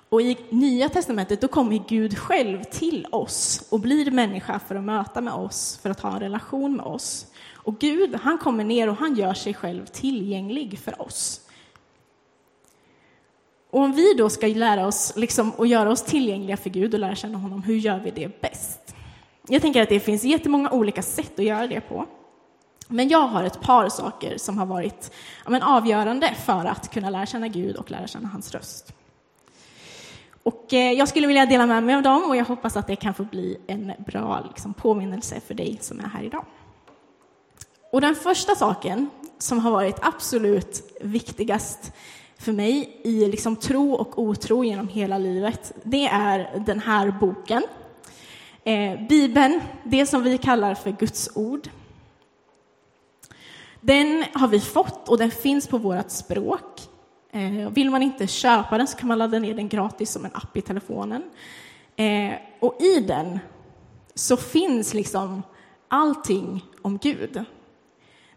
Och 0.10 0.21
i 0.21 0.38
Nya 0.50 0.89
testamentet 0.89 1.42
då 1.42 1.48
kommer 1.48 1.83
Gud 1.88 2.18
själv 2.18 2.63
till 2.63 3.07
oss 3.12 3.68
och 3.69 3.80
blir 3.80 4.12
människa 4.12 4.60
för 4.68 4.75
att 4.75 4.83
möta 4.83 5.21
med 5.21 5.33
oss, 5.33 5.80
för 5.81 5.89
att 5.89 6.00
ha 6.00 6.13
en 6.13 6.19
relation 6.19 6.75
med 6.75 6.86
oss. 6.86 7.25
Och 7.54 7.80
Gud, 7.80 8.16
han 8.16 8.38
kommer 8.38 8.63
ner 8.63 8.89
och 8.89 8.98
han 8.98 9.16
gör 9.16 9.33
sig 9.33 9.54
själv 9.54 9.86
tillgänglig 9.86 10.80
för 10.80 11.01
oss. 11.01 11.42
Och 13.69 13.81
om 13.81 13.92
vi 13.92 14.13
då 14.13 14.30
ska 14.30 14.48
lära 14.48 14.88
oss 14.88 15.13
liksom, 15.16 15.51
och 15.51 15.68
göra 15.68 15.92
oss 15.92 16.04
tillgängliga 16.04 16.57
för 16.57 16.69
Gud 16.69 16.94
och 16.94 17.00
lära 17.00 17.16
känna 17.16 17.38
honom, 17.38 17.63
hur 17.63 17.75
gör 17.75 18.00
vi 18.00 18.12
det 18.12 18.42
bäst? 18.42 18.95
Jag 19.48 19.62
tänker 19.62 19.81
att 19.81 19.89
det 19.89 20.00
finns 20.00 20.24
jättemånga 20.24 20.71
olika 20.71 21.01
sätt 21.01 21.39
att 21.39 21.45
göra 21.45 21.68
det 21.68 21.81
på. 21.81 22.06
Men 22.88 23.10
jag 23.10 23.27
har 23.27 23.44
ett 23.44 23.62
par 23.62 23.89
saker 23.89 24.38
som 24.38 24.57
har 24.57 24.66
varit 24.66 25.12
ja, 25.45 25.51
men, 25.51 25.63
avgörande 25.63 26.36
för 26.45 26.66
att 26.66 26.92
kunna 26.92 27.10
lära 27.10 27.25
känna 27.25 27.48
Gud 27.48 27.75
och 27.75 27.92
lära 27.92 28.07
känna 28.07 28.27
hans 28.27 28.51
röst. 28.51 28.94
Och 30.44 30.74
eh, 30.74 30.92
jag 30.92 31.07
skulle 31.07 31.27
vilja 31.27 31.45
dela 31.45 31.66
med 31.66 31.83
mig 31.83 31.95
av 31.95 32.04
dem 32.04 32.24
och 32.24 32.36
jag 32.36 32.45
hoppas 32.45 32.77
att 32.77 32.88
det 32.88 32.95
kan 32.95 33.13
få 33.13 33.24
bli 33.24 33.57
en 33.68 33.92
bra 33.98 34.45
liksom, 34.48 34.74
påminnelse 34.74 35.39
för 35.39 35.54
dig 35.54 35.77
som 35.81 36.00
är 36.00 36.04
här 36.04 36.24
idag. 36.24 36.45
Och 37.92 38.01
den 38.01 38.16
första 38.16 38.56
saken 38.56 39.10
som 39.38 39.60
har 39.60 39.71
varit 39.71 40.00
absolut 40.01 40.98
viktigast 41.01 41.94
för 42.39 42.51
mig 42.51 43.01
i 43.03 43.27
liksom 43.27 43.56
tro 43.56 43.94
och 43.94 44.19
otro 44.19 44.63
genom 44.63 44.88
hela 44.88 45.18
livet, 45.18 45.74
det 45.83 46.07
är 46.07 46.62
den 46.65 46.80
här 46.80 47.12
boken. 47.19 47.63
Eh, 48.63 49.07
Bibeln, 49.09 49.62
det 49.83 50.06
som 50.06 50.24
vi 50.24 50.38
kallar 50.38 50.75
för 50.75 50.91
Guds 50.91 51.30
ord. 51.36 51.69
Den 53.81 54.25
har 54.33 54.47
vi 54.47 54.59
fått 54.59 55.09
och 55.09 55.18
den 55.18 55.31
finns 55.31 55.68
på 55.68 55.78
vårt 55.78 56.09
språk. 56.09 56.81
Eh, 57.31 57.69
vill 57.69 57.90
man 57.90 58.04
inte 58.04 58.28
köpa 58.28 58.78
den 58.78 58.87
så 58.87 58.97
kan 58.97 59.07
man 59.07 59.18
ladda 59.18 59.40
ner 59.40 59.54
den 59.54 59.69
gratis 59.69 60.11
som 60.11 60.25
en 60.25 60.31
app 60.33 60.57
i 60.57 60.61
telefonen. 60.61 61.23
Eh, 61.95 62.33
och 62.59 62.81
i 62.81 62.99
den 62.99 63.40
så 64.16 64.37
finns 64.37 64.94
liksom 64.94 65.44
allting 65.87 66.66
om 66.81 66.97
Gud. 66.97 67.44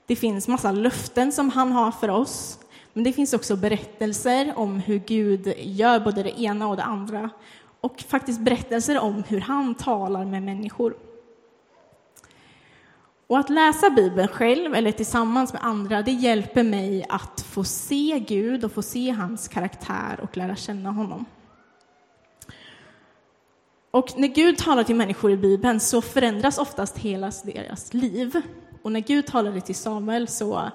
Det 0.06 0.16
finns 0.16 0.48
massa 0.48 0.72
löften 0.72 1.32
som 1.32 1.50
han 1.50 1.72
har 1.72 1.90
för 1.90 2.10
oss, 2.10 2.58
men 2.92 3.04
det 3.04 3.12
finns 3.12 3.32
också 3.32 3.56
berättelser 3.56 4.52
om 4.56 4.78
hur 4.78 4.98
Gud 4.98 5.54
gör 5.58 6.00
både 6.00 6.22
det 6.22 6.40
ena 6.40 6.68
och 6.68 6.76
det 6.76 6.82
andra 6.82 7.30
och 7.80 8.00
faktiskt 8.00 8.40
berättelser 8.40 8.98
om 8.98 9.22
hur 9.28 9.40
han 9.40 9.74
talar 9.74 10.24
med 10.24 10.42
människor. 10.42 10.94
Och 13.26 13.38
att 13.38 13.50
läsa 13.50 13.90
Bibeln 13.90 14.28
själv 14.28 14.74
eller 14.74 14.92
tillsammans 14.92 15.52
med 15.52 15.64
andra, 15.64 16.02
det 16.02 16.12
hjälper 16.12 16.62
mig 16.62 17.06
att 17.08 17.40
få 17.40 17.64
se 17.64 18.24
Gud 18.28 18.64
och 18.64 18.72
få 18.72 18.82
se 18.82 19.10
hans 19.10 19.48
karaktär 19.48 20.20
och 20.22 20.36
lära 20.36 20.56
känna 20.56 20.90
honom. 20.90 21.24
Och 23.90 24.12
när 24.16 24.28
Gud 24.28 24.58
talar 24.58 24.84
till 24.84 24.96
människor 24.96 25.30
i 25.30 25.36
Bibeln 25.36 25.80
så 25.80 26.02
förändras 26.02 26.58
oftast 26.58 26.98
hela 26.98 27.32
deras 27.44 27.94
liv. 27.94 28.40
Och 28.82 28.92
när 28.92 29.00
Gud 29.00 29.26
talade 29.26 29.60
till 29.60 29.74
Samuel 29.74 30.28
så 30.28 30.70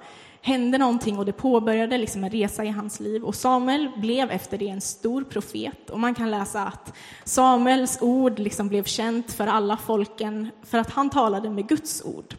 hände 0.48 0.78
någonting 0.78 1.18
och 1.18 1.24
det 1.24 1.32
påbörjade 1.32 1.98
liksom 1.98 2.24
en 2.24 2.30
resa 2.30 2.64
i 2.64 2.68
hans 2.68 3.00
liv. 3.00 3.24
Och 3.24 3.34
Samuel 3.34 3.88
blev 3.96 4.30
efter 4.30 4.58
det 4.58 4.68
en 4.68 4.80
stor 4.80 5.24
profet. 5.24 5.90
Och 5.90 6.00
man 6.00 6.14
kan 6.14 6.30
läsa 6.30 6.64
att 6.64 6.92
Samuels 7.24 7.98
ord 8.00 8.38
liksom 8.38 8.68
blev 8.68 8.84
känt 8.84 9.32
för 9.32 9.46
alla 9.46 9.76
folken 9.76 10.50
för 10.62 10.78
att 10.78 10.90
han 10.90 11.10
talade 11.10 11.50
med 11.50 11.68
Guds 11.68 12.02
ord. 12.04 12.34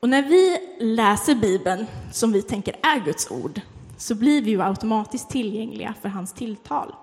Och 0.00 0.08
när 0.08 0.22
vi 0.22 0.58
läser 0.80 1.34
Bibeln, 1.34 1.86
som 2.12 2.32
vi 2.32 2.42
tänker 2.42 2.76
är 2.82 3.04
Guds 3.04 3.30
ord, 3.30 3.60
så 3.98 4.14
blir 4.14 4.42
vi 4.42 4.50
ju 4.50 4.62
automatiskt 4.62 5.30
tillgängliga 5.30 5.94
för 6.02 6.08
hans 6.08 6.32
tilltal. 6.32 6.94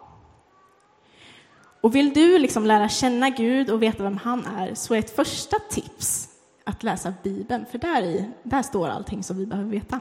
Och 1.82 1.96
vill 1.96 2.14
du 2.14 2.40
liksom 2.40 2.66
lära 2.66 2.90
känna 2.90 3.30
Gud 3.30 3.70
och 3.70 3.84
veta 3.84 4.04
vem 4.04 4.18
han 4.18 4.46
är, 4.46 4.76
så 4.76 4.94
är 4.94 5.00
ett 5.00 5.16
första 5.16 5.60
tips 5.70 6.33
att 6.64 6.84
läsa 6.84 7.14
Bibeln, 7.24 7.66
för 7.72 7.78
där, 7.78 8.02
i, 8.02 8.30
där 8.44 8.62
står 8.62 8.90
allting 8.90 9.24
som 9.24 9.38
vi 9.38 9.46
behöver 9.46 9.70
veta. 9.70 10.00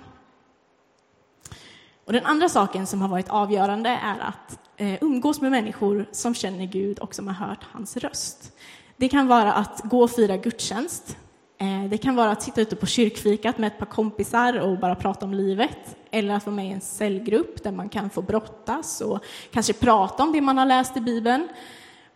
Och 2.04 2.12
den 2.12 2.26
andra 2.26 2.48
saken 2.48 2.86
som 2.86 3.00
har 3.00 3.08
varit 3.08 3.28
avgörande 3.28 3.90
är 3.90 4.18
att 4.20 4.58
eh, 4.76 5.02
umgås 5.02 5.40
med 5.40 5.50
människor 5.50 6.06
som 6.12 6.34
känner 6.34 6.66
Gud 6.66 6.98
och 6.98 7.14
som 7.14 7.28
har 7.28 7.46
hört 7.46 7.64
hans 7.72 7.96
röst. 7.96 8.52
Det 8.96 9.08
kan 9.08 9.26
vara 9.26 9.52
att 9.52 9.80
gå 9.84 10.02
och 10.02 10.10
fira 10.10 10.36
gudstjänst. 10.36 11.16
Eh, 11.58 11.84
det 11.90 11.98
kan 11.98 12.16
vara 12.16 12.30
att 12.30 12.42
sitta 12.42 12.60
ute 12.60 12.76
på 12.76 12.86
kyrkfikat 12.86 13.58
med 13.58 13.66
ett 13.66 13.78
par 13.78 13.86
kompisar 13.86 14.60
och 14.60 14.78
bara 14.78 14.94
prata 14.94 15.26
om 15.26 15.34
livet. 15.34 15.96
Eller 16.10 16.34
att 16.34 16.46
vara 16.46 16.56
med 16.56 16.66
i 16.66 16.72
en 16.72 16.80
cellgrupp 16.80 17.62
där 17.62 17.72
man 17.72 17.88
kan 17.88 18.10
få 18.10 18.22
brottas 18.22 19.00
och 19.00 19.24
kanske 19.50 19.72
prata 19.72 20.22
om 20.22 20.32
det 20.32 20.40
man 20.40 20.58
har 20.58 20.66
läst 20.66 20.96
i 20.96 21.00
Bibeln. 21.00 21.48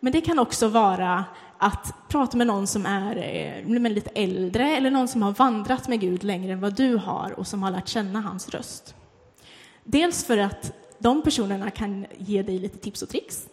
Men 0.01 0.13
det 0.13 0.21
kan 0.21 0.39
också 0.39 0.69
vara 0.69 1.25
att 1.59 1.95
prata 2.09 2.37
med 2.37 2.47
någon 2.47 2.67
som 2.67 2.87
är 2.87 3.17
eh, 3.17 3.91
lite 3.91 4.11
äldre 4.11 4.77
eller 4.77 4.91
någon 4.91 5.09
som 5.09 5.23
har 5.23 5.33
vandrat 5.33 5.89
med 5.89 6.01
Gud 6.01 6.25
längre 6.25 6.53
än 6.53 6.61
vad 6.61 6.77
du 6.77 6.97
har 6.97 7.35
och 7.39 7.47
som 7.47 7.63
har 7.63 7.71
lärt 7.71 7.89
känna 7.89 8.21
hans 8.21 8.49
röst. 8.49 8.95
Dels 9.85 10.25
för 10.25 10.39
att 10.39 10.73
de 10.99 11.23
personerna 11.23 11.71
kan 11.71 12.07
ge 12.19 12.43
dig 12.43 12.59
lite 12.59 12.79
tips 12.79 13.03
och 13.03 13.09
tricks 13.09 13.47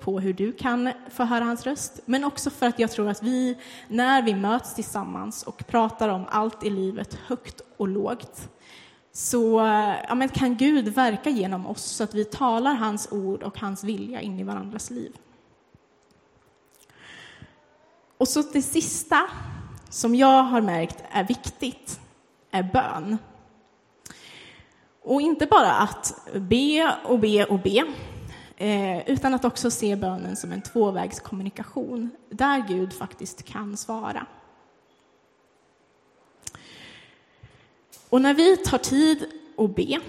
på 0.00 0.20
hur 0.20 0.32
du 0.32 0.52
kan 0.52 0.92
få 1.10 1.24
höra 1.24 1.44
hans 1.44 1.66
röst, 1.66 2.00
men 2.04 2.24
också 2.24 2.50
för 2.50 2.66
att 2.66 2.78
jag 2.78 2.90
tror 2.90 3.08
att 3.08 3.22
vi, 3.22 3.58
när 3.88 4.22
vi 4.22 4.34
möts 4.34 4.74
tillsammans 4.74 5.42
och 5.42 5.66
pratar 5.66 6.08
om 6.08 6.24
allt 6.28 6.64
i 6.64 6.70
livet, 6.70 7.14
högt 7.14 7.60
och 7.76 7.88
lågt, 7.88 8.48
så 9.12 9.66
eh, 9.66 9.94
ja, 10.08 10.28
kan 10.34 10.56
Gud 10.56 10.88
verka 10.88 11.30
genom 11.30 11.66
oss 11.66 11.82
så 11.82 12.04
att 12.04 12.14
vi 12.14 12.24
talar 12.24 12.74
hans 12.74 13.12
ord 13.12 13.42
och 13.42 13.58
hans 13.58 13.84
vilja 13.84 14.20
in 14.20 14.40
i 14.40 14.42
varandras 14.42 14.90
liv. 14.90 15.12
Och 18.18 18.28
så 18.28 18.42
det 18.42 18.62
sista 18.62 19.30
som 19.90 20.14
jag 20.14 20.42
har 20.42 20.60
märkt 20.60 21.04
är 21.10 21.24
viktigt 21.24 22.00
är 22.50 22.62
bön. 22.62 23.18
Och 25.02 25.20
inte 25.20 25.46
bara 25.46 25.72
att 25.72 26.28
be 26.34 26.96
och 27.04 27.18
be 27.18 27.44
och 27.44 27.58
be, 27.58 27.84
eh, 28.56 29.10
utan 29.10 29.34
att 29.34 29.44
också 29.44 29.70
se 29.70 29.96
bönen 29.96 30.36
som 30.36 30.52
en 30.52 30.62
tvåvägskommunikation 30.62 32.10
där 32.30 32.64
Gud 32.68 32.92
faktiskt 32.92 33.42
kan 33.42 33.76
svara. 33.76 34.26
Och 38.08 38.20
när 38.20 38.34
vi 38.34 38.56
tar 38.56 38.78
tid 38.78 39.26
att 39.56 39.76
be 39.76 40.00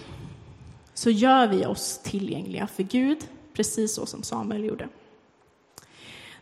så 0.93 1.09
gör 1.09 1.47
vi 1.47 1.65
oss 1.65 1.99
tillgängliga 2.03 2.67
för 2.67 2.83
Gud, 2.83 3.27
precis 3.53 3.95
så 3.95 4.05
som 4.05 4.23
Samuel 4.23 4.65
gjorde. 4.65 4.89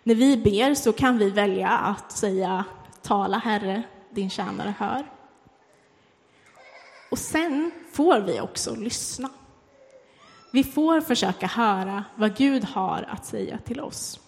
När 0.08 0.16
vi 0.16 0.38
ber 0.38 0.74
så 0.74 0.94
kan 0.94 1.18
vi 1.18 1.30
välja 1.30 1.70
att 1.70 2.12
säga 2.12 2.66
Tala 3.02 3.38
Herre, 3.38 3.84
din 4.10 4.30
tjänare 4.30 4.74
hör. 4.80 5.12
Och 7.12 7.20
sen 7.20 7.72
får 7.92 8.20
vi 8.20 8.42
också 8.42 8.76
lyssna. 8.76 9.30
Vi 10.52 10.64
får 10.64 11.02
försöka 11.02 11.48
höra 11.48 12.04
vad 12.16 12.36
Gud 12.36 12.64
har 12.64 13.06
att 13.10 13.26
säga 13.26 13.58
till 13.58 13.80
oss. 13.80 14.20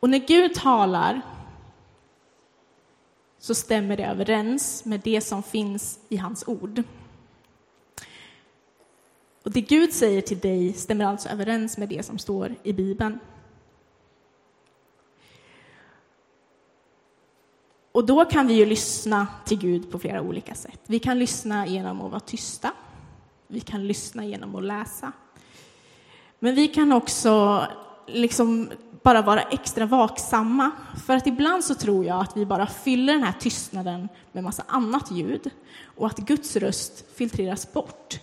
Och 0.00 0.10
när 0.10 0.18
Gud 0.18 0.54
talar 0.54 1.20
så 3.38 3.54
stämmer 3.54 3.96
det 3.96 4.04
överens 4.04 4.84
med 4.84 5.00
det 5.00 5.20
som 5.20 5.42
finns 5.42 5.98
i 6.08 6.16
hans 6.16 6.44
ord. 6.46 6.82
Och 9.42 9.50
det 9.50 9.60
Gud 9.60 9.92
säger 9.92 10.20
till 10.20 10.38
dig 10.38 10.72
stämmer 10.72 11.04
alltså 11.04 11.28
överens 11.28 11.78
med 11.78 11.88
det 11.88 12.02
som 12.02 12.18
står 12.18 12.54
i 12.62 12.72
Bibeln. 12.72 13.18
Och 17.92 18.06
då 18.06 18.24
kan 18.24 18.46
vi 18.46 18.54
ju 18.54 18.66
lyssna 18.66 19.26
till 19.44 19.58
Gud 19.58 19.90
på 19.90 19.98
flera 19.98 20.20
olika 20.22 20.54
sätt. 20.54 20.80
Vi 20.86 20.98
kan 20.98 21.18
lyssna 21.18 21.66
genom 21.66 22.00
att 22.00 22.10
vara 22.10 22.20
tysta. 22.20 22.72
Vi 23.46 23.60
kan 23.60 23.86
lyssna 23.86 24.24
genom 24.24 24.54
att 24.54 24.64
läsa. 24.64 25.12
Men 26.38 26.54
vi 26.54 26.68
kan 26.68 26.92
också 26.92 27.62
liksom 28.06 28.70
bara 29.02 29.22
vara 29.22 29.42
extra 29.42 29.86
vaksamma. 29.86 30.70
För 31.06 31.16
att 31.16 31.26
ibland 31.26 31.64
så 31.64 31.74
tror 31.74 32.04
jag 32.04 32.20
att 32.20 32.36
vi 32.36 32.46
bara 32.46 32.66
fyller 32.66 33.12
den 33.12 33.22
här 33.22 33.34
tystnaden 33.40 34.08
med 34.32 34.44
massa 34.44 34.64
annat 34.66 35.10
ljud 35.10 35.50
och 35.84 36.06
att 36.06 36.18
Guds 36.18 36.56
röst 36.56 37.04
filtreras 37.16 37.72
bort. 37.72 38.18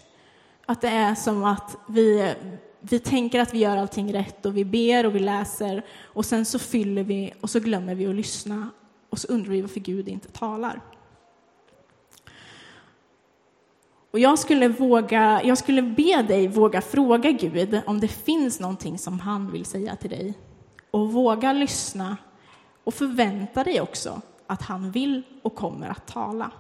Att 0.70 0.82
det 0.82 0.88
är 0.88 1.16
som 1.16 1.44
att 1.44 1.78
vi, 1.88 2.36
vi 2.80 3.00
tänker 3.00 3.40
att 3.40 3.54
vi 3.54 3.60
gör 3.60 3.78
allting 3.78 4.14
rätt 4.14 4.46
och 4.46 4.58
vi 4.58 4.66
ber 4.66 5.06
och 5.06 5.16
vi 5.16 5.20
läser 5.20 5.86
och 6.04 6.26
sen 6.26 6.46
så 6.46 6.60
fyller 6.60 7.04
vi 7.04 7.34
och 7.42 7.50
så 7.50 7.60
glömmer 7.60 7.96
vi 7.96 8.08
att 8.08 8.16
lyssna 8.16 8.70
och 9.10 9.20
så 9.20 9.28
undrar 9.28 9.52
vi 9.52 9.62
varför 9.62 9.80
Gud 9.80 10.08
inte 10.08 10.32
talar. 10.32 10.82
Och 14.12 14.20
jag 14.20 14.40
skulle, 14.40 14.68
våga, 14.68 15.42
jag 15.44 15.58
skulle 15.58 15.82
be 15.82 16.22
dig 16.22 16.48
våga 16.48 16.82
fråga 16.82 17.32
Gud 17.32 17.82
om 17.86 18.00
det 18.00 18.08
finns 18.08 18.60
någonting 18.60 18.98
som 18.98 19.20
han 19.20 19.52
vill 19.52 19.66
säga 19.66 19.96
till 19.96 20.10
dig. 20.10 20.34
Och 20.92 21.14
våga 21.14 21.54
lyssna 21.54 22.18
och 22.84 22.94
förvänta 22.94 23.64
dig 23.64 23.82
också 23.82 24.22
att 24.48 24.62
han 24.62 24.92
vill 24.92 25.24
och 25.42 25.56
kommer 25.56 25.90
att 25.90 26.08
tala. 26.08 26.52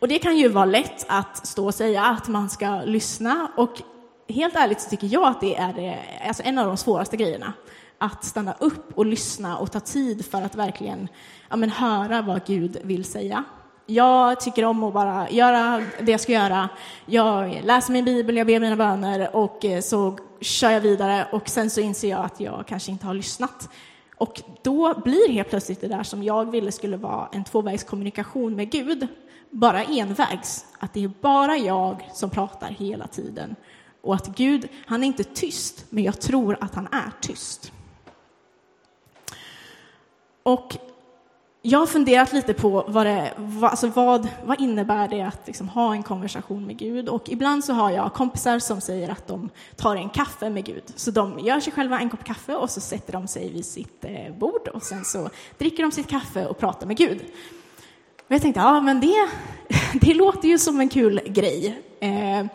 Och 0.00 0.08
det 0.08 0.18
kan 0.18 0.38
ju 0.38 0.48
vara 0.48 0.64
lätt 0.64 1.06
att 1.08 1.46
stå 1.46 1.66
och 1.66 1.74
säga 1.74 2.04
att 2.04 2.28
man 2.28 2.50
ska 2.50 2.80
lyssna 2.84 3.50
och 3.56 3.82
helt 4.28 4.56
ärligt 4.56 4.80
så 4.80 4.90
tycker 4.90 5.06
jag 5.06 5.24
att 5.24 5.40
det 5.40 5.56
är 5.56 5.98
alltså 6.26 6.42
en 6.42 6.58
av 6.58 6.66
de 6.66 6.76
svåraste 6.76 7.16
grejerna. 7.16 7.52
Att 7.98 8.24
stanna 8.24 8.54
upp 8.58 8.98
och 8.98 9.06
lyssna 9.06 9.58
och 9.58 9.72
ta 9.72 9.80
tid 9.80 10.26
för 10.26 10.42
att 10.42 10.54
verkligen 10.54 11.08
ja, 11.48 11.56
men, 11.56 11.70
höra 11.70 12.22
vad 12.22 12.46
Gud 12.46 12.76
vill 12.82 13.04
säga. 13.04 13.44
Jag 13.86 14.40
tycker 14.40 14.64
om 14.64 14.84
att 14.84 14.94
bara 14.94 15.30
göra 15.30 15.82
det 16.00 16.12
jag 16.12 16.20
ska 16.20 16.32
göra. 16.32 16.68
Jag 17.06 17.60
läser 17.64 17.92
min 17.92 18.04
bibel, 18.04 18.36
jag 18.36 18.46
ber 18.46 18.60
mina 18.60 18.76
böner 18.76 19.36
och 19.36 19.64
eh, 19.64 19.80
så 19.80 20.18
kör 20.40 20.70
jag 20.70 20.80
vidare 20.80 21.26
och 21.32 21.48
sen 21.48 21.70
så 21.70 21.80
inser 21.80 22.10
jag 22.10 22.24
att 22.24 22.40
jag 22.40 22.64
kanske 22.66 22.92
inte 22.92 23.06
har 23.06 23.14
lyssnat. 23.14 23.68
Och 24.16 24.42
då 24.62 25.00
blir 25.04 25.32
helt 25.32 25.50
plötsligt 25.50 25.80
det 25.80 25.88
där 25.88 26.02
som 26.02 26.22
jag 26.22 26.50
ville 26.50 26.72
skulle 26.72 26.96
vara 26.96 27.28
en 27.32 27.44
tvåvägskommunikation 27.44 28.56
med 28.56 28.70
Gud 28.70 29.08
bara 29.50 29.84
envägs. 29.84 30.66
Att 30.78 30.94
det 30.94 31.04
är 31.04 31.10
bara 31.20 31.56
jag 31.56 32.10
som 32.14 32.30
pratar 32.30 32.68
hela 32.68 33.06
tiden. 33.06 33.56
Och 34.02 34.14
att 34.14 34.26
Gud, 34.26 34.68
han 34.86 35.02
är 35.02 35.06
inte 35.06 35.24
tyst, 35.24 35.84
men 35.90 36.04
jag 36.04 36.20
tror 36.20 36.58
att 36.60 36.74
han 36.74 36.88
är 36.92 37.12
tyst. 37.20 37.72
Och 40.42 40.78
jag 41.62 41.78
har 41.78 41.86
funderat 41.86 42.32
lite 42.32 42.54
på 42.54 42.84
vad, 42.88 43.06
det, 43.06 43.32
vad, 43.36 43.70
alltså 43.70 43.88
vad, 43.88 44.28
vad 44.44 44.60
innebär 44.60 45.08
det 45.08 45.22
att 45.22 45.46
liksom 45.46 45.68
ha 45.68 45.94
en 45.94 46.02
konversation 46.02 46.66
med 46.66 46.76
Gud. 46.78 47.08
Och 47.08 47.28
ibland 47.28 47.64
så 47.64 47.72
har 47.72 47.90
jag 47.90 48.12
kompisar 48.12 48.58
som 48.58 48.80
säger 48.80 49.08
att 49.08 49.26
de 49.26 49.50
tar 49.76 49.96
en 49.96 50.08
kaffe 50.08 50.50
med 50.50 50.64
Gud. 50.64 50.82
Så 50.96 51.10
de 51.10 51.38
gör 51.38 51.60
sig 51.60 51.72
själva 51.72 52.00
en 52.00 52.10
kopp 52.10 52.24
kaffe 52.24 52.54
och 52.54 52.70
så 52.70 52.80
sätter 52.80 53.12
de 53.12 53.26
sig 53.26 53.52
vid 53.52 53.66
sitt 53.66 54.04
eh, 54.04 54.34
bord 54.38 54.68
och 54.68 54.82
sen 54.82 55.04
så 55.04 55.30
dricker 55.58 55.82
de 55.82 55.92
sitt 55.92 56.08
kaffe 56.08 56.46
och 56.46 56.58
pratar 56.58 56.86
med 56.86 56.96
Gud. 56.96 57.20
Och 58.30 58.34
jag 58.34 58.42
tänkte, 58.42 58.60
ja 58.60 58.80
men 58.80 59.00
det, 59.00 59.28
det 60.00 60.14
låter 60.14 60.48
ju 60.48 60.58
som 60.58 60.80
en 60.80 60.88
kul 60.88 61.20
grej. 61.26 61.82
Eh, 62.00 62.46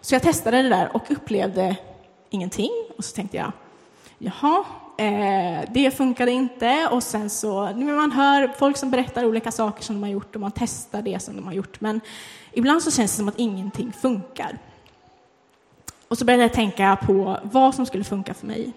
så 0.00 0.14
jag 0.14 0.22
testade 0.22 0.62
det 0.62 0.68
där 0.68 0.96
och 0.96 1.10
upplevde 1.10 1.76
ingenting. 2.30 2.70
Och 2.98 3.04
så 3.04 3.14
tänkte 3.16 3.36
jag, 3.36 3.52
jaha, 4.18 4.64
eh, 4.98 5.70
det 5.74 5.90
funkade 5.96 6.30
inte. 6.30 6.88
Och 6.90 7.02
sen 7.02 7.30
så, 7.30 7.72
man 7.76 8.12
hör 8.12 8.52
folk 8.58 8.76
som 8.76 8.90
berättar 8.90 9.24
olika 9.24 9.50
saker 9.50 9.84
som 9.84 9.94
de 9.96 10.02
har 10.02 10.10
gjort 10.10 10.34
och 10.34 10.40
man 10.40 10.52
testar 10.54 11.02
det 11.02 11.22
som 11.22 11.36
de 11.36 11.46
har 11.46 11.52
gjort. 11.52 11.80
Men 11.80 12.00
ibland 12.52 12.82
så 12.82 12.90
känns 12.90 13.12
det 13.12 13.16
som 13.16 13.28
att 13.28 13.38
ingenting 13.38 13.92
funkar. 13.92 14.58
Och 16.08 16.18
så 16.18 16.24
började 16.24 16.42
jag 16.42 16.52
tänka 16.52 16.96
på 17.06 17.38
vad 17.42 17.74
som 17.74 17.86
skulle 17.86 18.04
funka 18.04 18.34
för 18.34 18.46
mig. 18.46 18.72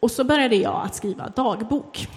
Och 0.00 0.10
så 0.10 0.24
började 0.24 0.56
jag 0.56 0.82
att 0.84 0.94
skriva 0.94 1.28
dagbok. 1.28 2.08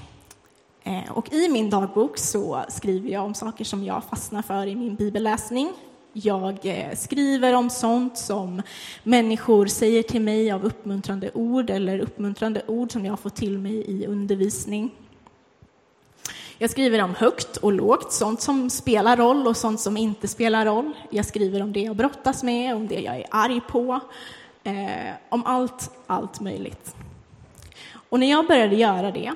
Eh, 0.88 1.12
och 1.12 1.34
i 1.34 1.50
min 1.50 1.70
dagbok 1.70 2.18
så 2.18 2.66
skriver 2.70 3.10
jag 3.10 3.26
om 3.26 3.34
saker 3.34 3.66
som 3.66 3.84
jag 3.84 4.04
fastnar 4.04 4.42
för 4.42 4.68
i 4.68 4.76
min 4.76 4.96
bibelläsning. 4.96 5.74
Jag 6.14 6.58
eh, 6.64 6.96
skriver 6.96 7.54
om 7.54 7.70
sånt 7.70 8.18
som 8.18 8.62
människor 9.04 9.66
säger 9.66 10.04
till 10.04 10.22
mig 10.22 10.52
av 10.52 10.66
uppmuntrande 10.66 11.32
ord 11.34 11.70
eller 11.70 12.00
uppmuntrande 12.00 12.62
ord 12.68 12.92
som 12.92 13.06
jag 13.06 13.20
får 13.20 13.30
till 13.30 13.58
mig 13.58 13.74
i 13.88 14.06
undervisning. 14.06 14.92
Jag 16.58 16.70
skriver 16.70 17.04
om 17.04 17.16
högt 17.16 17.58
och 17.58 17.72
lågt, 17.72 18.14
sånt 18.14 18.42
som 18.42 18.70
spelar 18.70 19.18
roll 19.18 19.48
och 19.48 19.58
sånt 19.58 19.80
som 19.80 19.98
inte 19.98 20.28
spelar 20.28 20.66
roll. 20.66 20.94
Jag 21.10 21.26
skriver 21.26 21.62
om 21.62 21.74
det 21.74 21.82
jag 21.82 21.96
brottas 21.96 22.44
med, 22.44 22.76
om 22.76 22.88
det 22.88 23.02
jag 23.02 23.16
är 23.16 23.26
arg 23.32 23.62
på, 23.68 24.00
eh, 24.64 25.14
om 25.30 25.46
allt, 25.46 25.92
allt 26.08 26.40
möjligt. 26.40 26.96
Och 28.10 28.20
när 28.20 28.30
jag 28.30 28.48
började 28.48 28.76
göra 28.76 29.12
det 29.12 29.34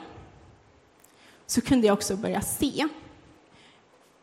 så 1.52 1.62
kunde 1.62 1.88
jag 1.88 1.94
också 1.94 2.16
börja 2.16 2.42
se 2.42 2.88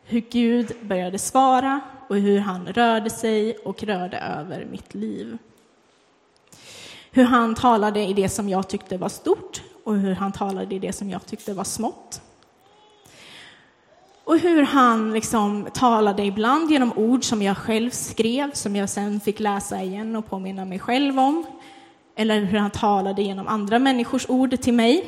hur 0.03 0.19
Gud 0.19 0.71
började 0.81 1.19
svara 1.19 1.81
och 2.07 2.15
hur 2.15 2.39
han 2.39 2.67
rörde 2.67 3.09
sig 3.09 3.57
och 3.57 3.83
rörde 3.83 4.17
över 4.17 4.65
mitt 4.71 4.93
liv. 4.93 5.37
Hur 7.11 7.23
han 7.23 7.55
talade 7.55 7.99
i 7.99 8.13
det 8.13 8.29
som 8.29 8.49
jag 8.49 8.67
tyckte 8.67 8.97
var 8.97 9.09
stort 9.09 9.61
och 9.83 9.95
hur 9.95 10.15
han 10.15 10.31
talade 10.31 10.75
i 10.75 10.79
det 10.79 10.93
som 10.93 11.09
jag 11.09 11.25
tyckte 11.25 11.53
var 11.53 11.63
smått. 11.63 12.21
Och 14.23 14.39
hur 14.39 14.61
han 14.61 15.13
liksom 15.13 15.67
talade 15.73 16.25
ibland 16.25 16.71
genom 16.71 16.93
ord 16.95 17.23
som 17.23 17.41
jag 17.41 17.57
själv 17.57 17.89
skrev, 17.89 18.51
som 18.53 18.75
jag 18.75 18.89
sen 18.89 19.19
fick 19.19 19.39
läsa 19.39 19.83
igen 19.83 20.15
och 20.15 20.29
påminna 20.29 20.65
mig 20.65 20.79
själv 20.79 21.19
om. 21.19 21.45
eller 22.15 22.41
hur 22.41 22.57
han 22.57 22.71
talade 22.71 23.21
genom 23.21 23.47
andra 23.47 23.79
människors 23.79 24.29
ord 24.29 24.61
till 24.61 24.73
mig. 24.73 25.05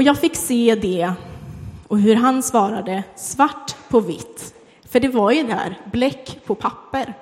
Och 0.00 0.04
jag 0.04 0.18
fick 0.18 0.36
se 0.36 0.74
det 0.74 1.12
och 1.88 1.98
hur 1.98 2.14
han 2.14 2.42
svarade 2.42 3.04
svart 3.16 3.74
på 3.88 4.00
vitt. 4.00 4.54
För 4.84 5.00
det 5.00 5.08
var 5.08 5.30
ju 5.30 5.42
där, 5.42 5.78
bläck 5.92 6.40
på 6.44 6.54
papper. 6.54 7.14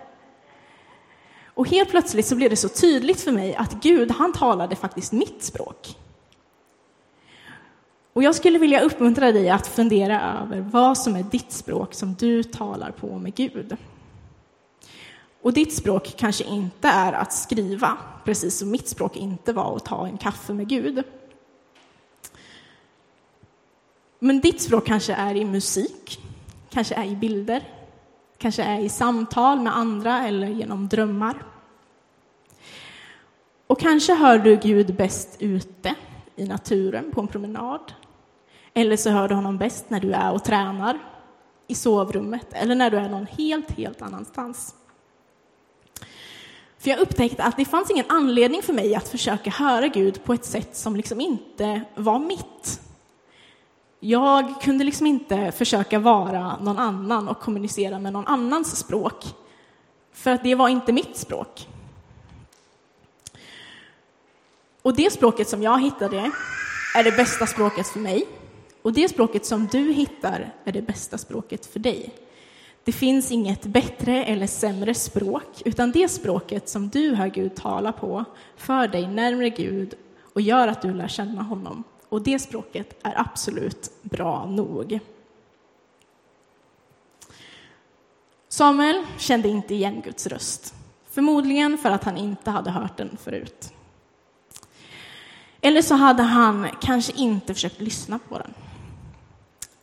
Och 1.44 1.68
helt 1.68 1.90
plötsligt 1.90 2.26
så 2.26 2.36
blev 2.36 2.50
det 2.50 2.56
så 2.56 2.68
tydligt 2.68 3.20
för 3.20 3.32
mig 3.32 3.54
att 3.54 3.72
Gud, 3.82 4.10
han 4.10 4.32
talade 4.32 4.76
faktiskt 4.76 5.12
mitt 5.12 5.42
språk. 5.42 5.96
Och 8.12 8.22
jag 8.22 8.34
skulle 8.34 8.58
vilja 8.58 8.80
uppmuntra 8.80 9.32
dig 9.32 9.50
att 9.50 9.66
fundera 9.66 10.40
över 10.42 10.60
vad 10.60 10.98
som 10.98 11.16
är 11.16 11.22
ditt 11.22 11.52
språk 11.52 11.94
som 11.94 12.14
du 12.14 12.42
talar 12.42 12.90
på 12.90 13.18
med 13.18 13.34
Gud. 13.34 13.76
Och 15.42 15.52
ditt 15.52 15.74
språk 15.76 16.14
kanske 16.16 16.44
inte 16.44 16.88
är 16.88 17.12
att 17.12 17.32
skriva, 17.32 17.96
precis 18.24 18.58
som 18.58 18.70
mitt 18.70 18.88
språk 18.88 19.16
inte 19.16 19.52
var 19.52 19.76
att 19.76 19.84
ta 19.84 20.06
en 20.06 20.18
kaffe 20.18 20.52
med 20.52 20.68
Gud. 20.68 21.04
Men 24.18 24.40
ditt 24.40 24.60
språk 24.60 24.86
kanske 24.86 25.12
är 25.12 25.34
i 25.34 25.44
musik, 25.44 26.20
kanske 26.70 26.94
är 26.94 27.04
i 27.04 27.16
bilder, 27.16 27.62
kanske 28.38 28.62
är 28.62 28.80
i 28.80 28.88
samtal 28.88 29.60
med 29.60 29.76
andra 29.76 30.26
eller 30.26 30.46
genom 30.46 30.88
drömmar. 30.88 31.42
Och 33.66 33.80
kanske 33.80 34.14
hör 34.14 34.38
du 34.38 34.56
Gud 34.56 34.94
bäst 34.94 35.36
ute 35.38 35.94
i 36.36 36.46
naturen 36.46 37.10
på 37.10 37.20
en 37.20 37.28
promenad. 37.28 37.92
Eller 38.74 38.96
så 38.96 39.10
hör 39.10 39.28
du 39.28 39.34
honom 39.34 39.58
bäst 39.58 39.90
när 39.90 40.00
du 40.00 40.12
är 40.12 40.32
och 40.32 40.44
tränar 40.44 40.98
i 41.66 41.74
sovrummet 41.74 42.46
eller 42.52 42.74
när 42.74 42.90
du 42.90 42.96
är 42.96 43.08
någon 43.08 43.26
helt, 43.26 43.70
helt 43.70 44.02
annanstans. 44.02 44.74
För 46.78 46.90
jag 46.90 46.98
upptäckte 46.98 47.44
att 47.44 47.56
det 47.56 47.64
fanns 47.64 47.90
ingen 47.90 48.06
anledning 48.08 48.62
för 48.62 48.72
mig 48.72 48.94
att 48.94 49.08
försöka 49.08 49.50
höra 49.50 49.88
Gud 49.88 50.24
på 50.24 50.32
ett 50.34 50.44
sätt 50.44 50.76
som 50.76 50.96
liksom 50.96 51.20
inte 51.20 51.82
var 51.94 52.18
mitt. 52.18 52.77
Jag 54.00 54.60
kunde 54.60 54.84
liksom 54.84 55.06
inte 55.06 55.52
försöka 55.52 55.98
vara 55.98 56.56
någon 56.56 56.78
annan 56.78 57.28
och 57.28 57.40
kommunicera 57.40 57.98
med 57.98 58.12
någon 58.12 58.26
annans 58.26 58.76
språk, 58.76 59.24
för 60.12 60.30
att 60.30 60.42
det 60.42 60.54
var 60.54 60.68
inte 60.68 60.92
mitt 60.92 61.16
språk. 61.16 61.68
Och 64.82 64.96
det 64.96 65.12
språket 65.12 65.48
som 65.48 65.62
jag 65.62 65.82
hittade 65.82 66.30
är 66.94 67.04
det 67.04 67.16
bästa 67.16 67.46
språket 67.46 67.86
för 67.86 68.00
mig. 68.00 68.26
Och 68.82 68.92
det 68.92 69.08
språket 69.08 69.46
som 69.46 69.66
du 69.66 69.92
hittar 69.92 70.52
är 70.64 70.72
det 70.72 70.82
bästa 70.82 71.18
språket 71.18 71.66
för 71.66 71.78
dig. 71.78 72.14
Det 72.84 72.92
finns 72.92 73.32
inget 73.32 73.62
bättre 73.62 74.24
eller 74.24 74.46
sämre 74.46 74.94
språk, 74.94 75.62
utan 75.64 75.92
det 75.92 76.08
språket 76.08 76.68
som 76.68 76.88
du 76.88 77.14
hör 77.14 77.28
Gud 77.28 77.54
tala 77.54 77.92
på 77.92 78.24
för 78.56 78.88
dig 78.88 79.06
närmre 79.08 79.50
Gud 79.50 79.94
och 80.32 80.40
gör 80.40 80.68
att 80.68 80.82
du 80.82 80.94
lär 80.94 81.08
känna 81.08 81.42
honom. 81.42 81.84
Och 82.08 82.22
det 82.22 82.38
språket 82.38 82.98
är 83.02 83.20
absolut 83.20 83.90
bra 84.02 84.46
nog. 84.46 85.00
Samuel 88.48 89.06
kände 89.18 89.48
inte 89.48 89.74
igen 89.74 90.00
Guds 90.04 90.26
röst, 90.26 90.74
förmodligen 91.10 91.78
för 91.78 91.90
att 91.90 92.04
han 92.04 92.16
inte 92.16 92.50
hade 92.50 92.70
hört 92.70 92.96
den 92.96 93.16
förut. 93.22 93.72
Eller 95.60 95.82
så 95.82 95.94
hade 95.94 96.22
han 96.22 96.68
kanske 96.80 97.12
inte 97.12 97.54
försökt 97.54 97.80
lyssna 97.80 98.18
på 98.28 98.38
den. 98.38 98.54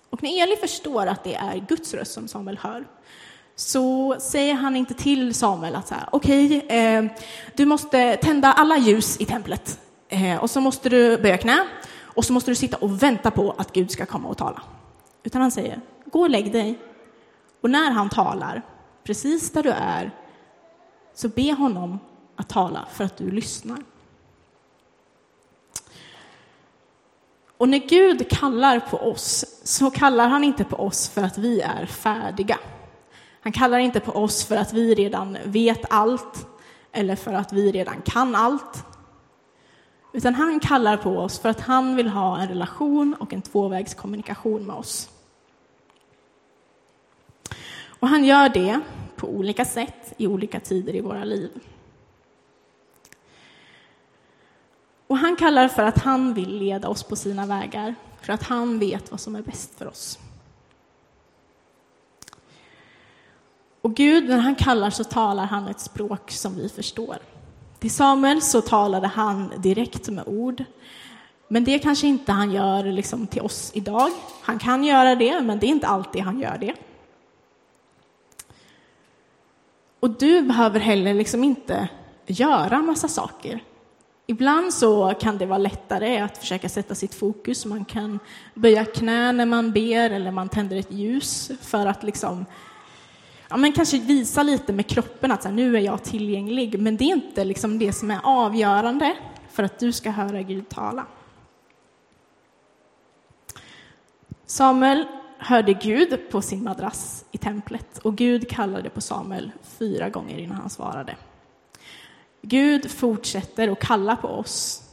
Och 0.09 0.23
när 0.23 0.43
Eli 0.43 0.55
förstår 0.55 1.07
att 1.07 1.23
det 1.23 1.35
är 1.35 1.57
Guds 1.67 1.93
röst 1.93 2.13
som 2.13 2.27
Samuel 2.27 2.57
hör 2.57 2.85
så 3.55 4.15
säger 4.19 4.53
han 4.53 4.75
inte 4.75 4.93
till 4.93 5.33
Samuel 5.33 5.75
att 5.75 5.87
så 5.87 5.93
här, 5.93 6.09
okej, 6.11 6.57
okay, 6.57 6.77
eh, 6.77 7.05
du 7.55 7.65
måste 7.65 8.17
tända 8.17 8.53
alla 8.53 8.77
ljus 8.77 9.17
i 9.21 9.25
templet 9.25 9.79
eh, 10.09 10.37
och 10.37 10.49
så 10.49 10.61
måste 10.61 10.89
du 10.89 11.17
böja 11.17 11.37
knä 11.37 11.67
och 12.15 12.25
så 12.25 12.33
måste 12.33 12.51
du 12.51 12.55
sitta 12.55 12.77
och 12.77 13.03
vänta 13.03 13.31
på 13.31 13.55
att 13.57 13.73
Gud 13.73 13.91
ska 13.91 14.05
komma 14.05 14.29
och 14.29 14.37
tala. 14.37 14.61
Utan 15.23 15.41
han 15.41 15.51
säger, 15.51 15.81
gå 16.05 16.19
och 16.19 16.29
lägg 16.29 16.51
dig. 16.51 16.79
Och 17.61 17.69
när 17.69 17.91
han 17.91 18.09
talar, 18.09 18.61
precis 19.03 19.51
där 19.51 19.63
du 19.63 19.69
är, 19.69 20.11
så 21.13 21.27
be 21.27 21.53
honom 21.53 21.99
att 22.35 22.49
tala 22.49 22.85
för 22.91 23.03
att 23.03 23.17
du 23.17 23.31
lyssnar. 23.31 23.77
Och 27.57 27.69
när 27.69 27.77
Gud 27.77 28.29
kallar 28.29 28.79
på 28.79 28.97
oss 28.97 29.45
så 29.63 29.91
kallar 29.91 30.27
han 30.27 30.43
inte 30.43 30.63
på 30.63 30.75
oss 30.75 31.09
för 31.09 31.23
att 31.23 31.37
vi 31.37 31.61
är 31.61 31.85
färdiga. 31.85 32.59
Han 33.41 33.51
kallar 33.51 33.79
inte 33.79 33.99
på 33.99 34.11
oss 34.11 34.45
för 34.45 34.57
att 34.57 34.73
vi 34.73 34.95
redan 34.95 35.37
vet 35.43 35.81
allt 35.89 36.47
eller 36.91 37.15
för 37.15 37.33
att 37.33 37.53
vi 37.53 37.71
redan 37.71 38.01
kan 38.01 38.35
allt. 38.35 38.83
Utan 40.15 40.35
han 40.35 40.59
kallar 40.59 40.97
på 40.97 41.17
oss 41.17 41.39
för 41.39 41.49
att 41.49 41.61
han 41.61 41.95
vill 41.95 42.07
ha 42.07 42.41
en 42.41 42.47
relation 42.47 43.15
och 43.19 43.33
en 43.33 43.41
tvåvägskommunikation 43.41 44.65
med 44.65 44.75
oss. 44.75 45.09
Och 47.87 48.07
han 48.07 48.25
gör 48.25 48.49
det 48.49 48.79
på 49.15 49.27
olika 49.27 49.65
sätt 49.65 50.13
i 50.17 50.27
olika 50.27 50.59
tider 50.59 50.95
i 50.95 51.01
våra 51.01 51.23
liv. 51.23 51.49
Och 55.07 55.17
han 55.17 55.35
kallar 55.35 55.67
för 55.67 55.83
att 55.83 55.97
han 55.97 56.33
vill 56.33 56.57
leda 56.57 56.87
oss 56.87 57.03
på 57.03 57.15
sina 57.15 57.45
vägar, 57.45 57.95
för 58.21 58.33
att 58.33 58.43
han 58.43 58.79
vet 58.79 59.11
vad 59.11 59.19
som 59.19 59.35
är 59.35 59.41
bäst 59.41 59.77
för 59.77 59.87
oss. 59.87 60.19
Och 63.81 63.95
Gud, 63.95 64.29
när 64.29 64.37
han 64.37 64.55
kallar 64.55 64.89
så 64.89 65.03
talar 65.03 65.45
han 65.45 65.67
ett 65.67 65.79
språk 65.79 66.31
som 66.31 66.55
vi 66.55 66.69
förstår. 66.69 67.17
Till 67.79 67.91
Samuel 67.91 68.41
så 68.41 68.61
talade 68.61 69.07
han 69.07 69.51
direkt 69.57 70.09
med 70.09 70.23
ord. 70.27 70.63
Men 71.47 71.63
det 71.63 71.79
kanske 71.79 72.07
inte 72.07 72.31
han 72.31 72.51
gör 72.51 72.83
liksom 72.83 73.27
till 73.27 73.41
oss 73.41 73.71
idag. 73.73 74.09
Han 74.41 74.59
kan 74.59 74.83
göra 74.83 75.15
det, 75.15 75.41
men 75.41 75.59
det 75.59 75.65
är 75.65 75.69
inte 75.69 75.87
alltid 75.87 76.21
han 76.21 76.39
gör 76.39 76.57
det. 76.57 76.73
Och 79.99 80.09
du 80.09 80.41
behöver 80.41 80.79
heller 80.79 81.13
liksom 81.13 81.43
inte 81.43 81.89
göra 82.27 82.81
massa 82.81 83.07
saker. 83.07 83.63
Ibland 84.27 84.73
så 84.73 85.13
kan 85.19 85.37
det 85.37 85.45
vara 85.45 85.57
lättare 85.57 86.17
att 86.17 86.37
försöka 86.37 86.69
sätta 86.69 86.95
sitt 86.95 87.15
fokus. 87.15 87.65
Man 87.65 87.85
kan 87.85 88.19
böja 88.53 88.85
knä 88.85 89.31
när 89.31 89.45
man 89.45 89.71
ber 89.71 90.09
eller 90.09 90.31
man 90.31 90.49
tänder 90.49 90.77
ett 90.77 90.91
ljus 90.91 91.51
för 91.61 91.85
att 91.85 92.03
liksom, 92.03 92.45
ja, 93.49 93.57
men 93.57 93.71
kanske 93.71 93.99
visa 93.99 94.43
lite 94.43 94.73
med 94.73 94.87
kroppen 94.87 95.31
att 95.31 95.43
så 95.43 95.49
här, 95.49 95.55
nu 95.55 95.77
är 95.77 95.81
jag 95.81 96.03
tillgänglig. 96.03 96.79
Men 96.79 96.97
det 96.97 97.03
är 97.03 97.13
inte 97.13 97.45
liksom 97.45 97.79
det 97.79 97.93
som 97.93 98.11
är 98.11 98.19
avgörande 98.23 99.15
för 99.51 99.63
att 99.63 99.79
du 99.79 99.91
ska 99.91 100.09
höra 100.09 100.41
Gud 100.41 100.69
tala. 100.69 101.05
Samuel 104.45 105.05
hörde 105.37 105.73
Gud 105.73 106.29
på 106.31 106.41
sin 106.41 106.63
madrass 106.63 107.25
i 107.31 107.37
templet 107.37 107.97
och 107.97 108.15
Gud 108.15 108.49
kallade 108.49 108.89
på 108.89 109.01
Samuel 109.01 109.51
fyra 109.63 110.09
gånger 110.09 110.37
innan 110.37 110.57
han 110.57 110.69
svarade. 110.69 111.15
Gud 112.41 112.91
fortsätter 112.91 113.67
att 113.67 113.79
kalla 113.79 114.15
på 114.15 114.27
oss 114.27 114.83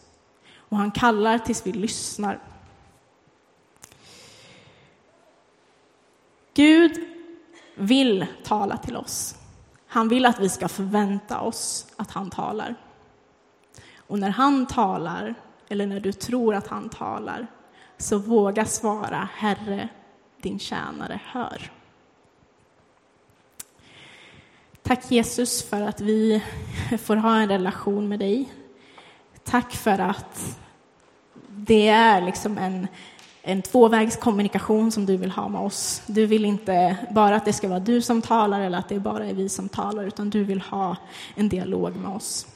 och 0.56 0.76
han 0.76 0.90
kallar 0.90 1.38
tills 1.38 1.66
vi 1.66 1.72
lyssnar. 1.72 2.38
Gud 6.54 7.11
vill 7.74 8.26
tala 8.44 8.76
till 8.76 8.96
oss. 8.96 9.34
Han 9.86 10.08
vill 10.08 10.26
att 10.26 10.40
vi 10.40 10.48
ska 10.48 10.68
förvänta 10.68 11.40
oss 11.40 11.86
att 11.96 12.10
han 12.10 12.30
talar. 12.30 12.74
Och 13.96 14.18
när 14.18 14.30
han 14.30 14.66
talar, 14.66 15.34
eller 15.68 15.86
när 15.86 16.00
du 16.00 16.12
tror 16.12 16.54
att 16.54 16.66
han 16.66 16.88
talar, 16.88 17.46
så 17.98 18.18
våga 18.18 18.64
svara 18.64 19.28
Herre, 19.34 19.88
din 20.40 20.58
tjänare 20.58 21.20
hör. 21.24 21.70
Tack 24.82 25.10
Jesus 25.10 25.62
för 25.62 25.80
att 25.80 26.00
vi 26.00 26.42
får 27.02 27.16
ha 27.16 27.36
en 27.36 27.48
relation 27.48 28.08
med 28.08 28.18
dig. 28.18 28.52
Tack 29.44 29.72
för 29.72 29.98
att 29.98 30.58
det 31.48 31.88
är 31.88 32.20
liksom 32.20 32.58
en, 32.58 32.88
en 33.42 33.62
tvåvägskommunikation 33.62 34.92
som 34.92 35.06
du 35.06 35.16
vill 35.16 35.30
ha 35.30 35.48
med 35.48 35.60
oss. 35.60 36.02
Du 36.06 36.26
vill 36.26 36.44
inte 36.44 36.96
bara 37.10 37.36
att 37.36 37.44
det 37.44 37.52
ska 37.52 37.68
vara 37.68 37.80
du 37.80 38.02
som 38.02 38.22
talar 38.22 38.60
eller 38.60 38.78
att 38.78 38.88
det 38.88 39.00
bara 39.00 39.26
är 39.26 39.34
vi 39.34 39.48
som 39.48 39.68
talar, 39.68 40.04
utan 40.04 40.30
du 40.30 40.44
vill 40.44 40.60
ha 40.60 40.96
en 41.34 41.48
dialog 41.48 41.96
med 41.96 42.10
oss. 42.10 42.46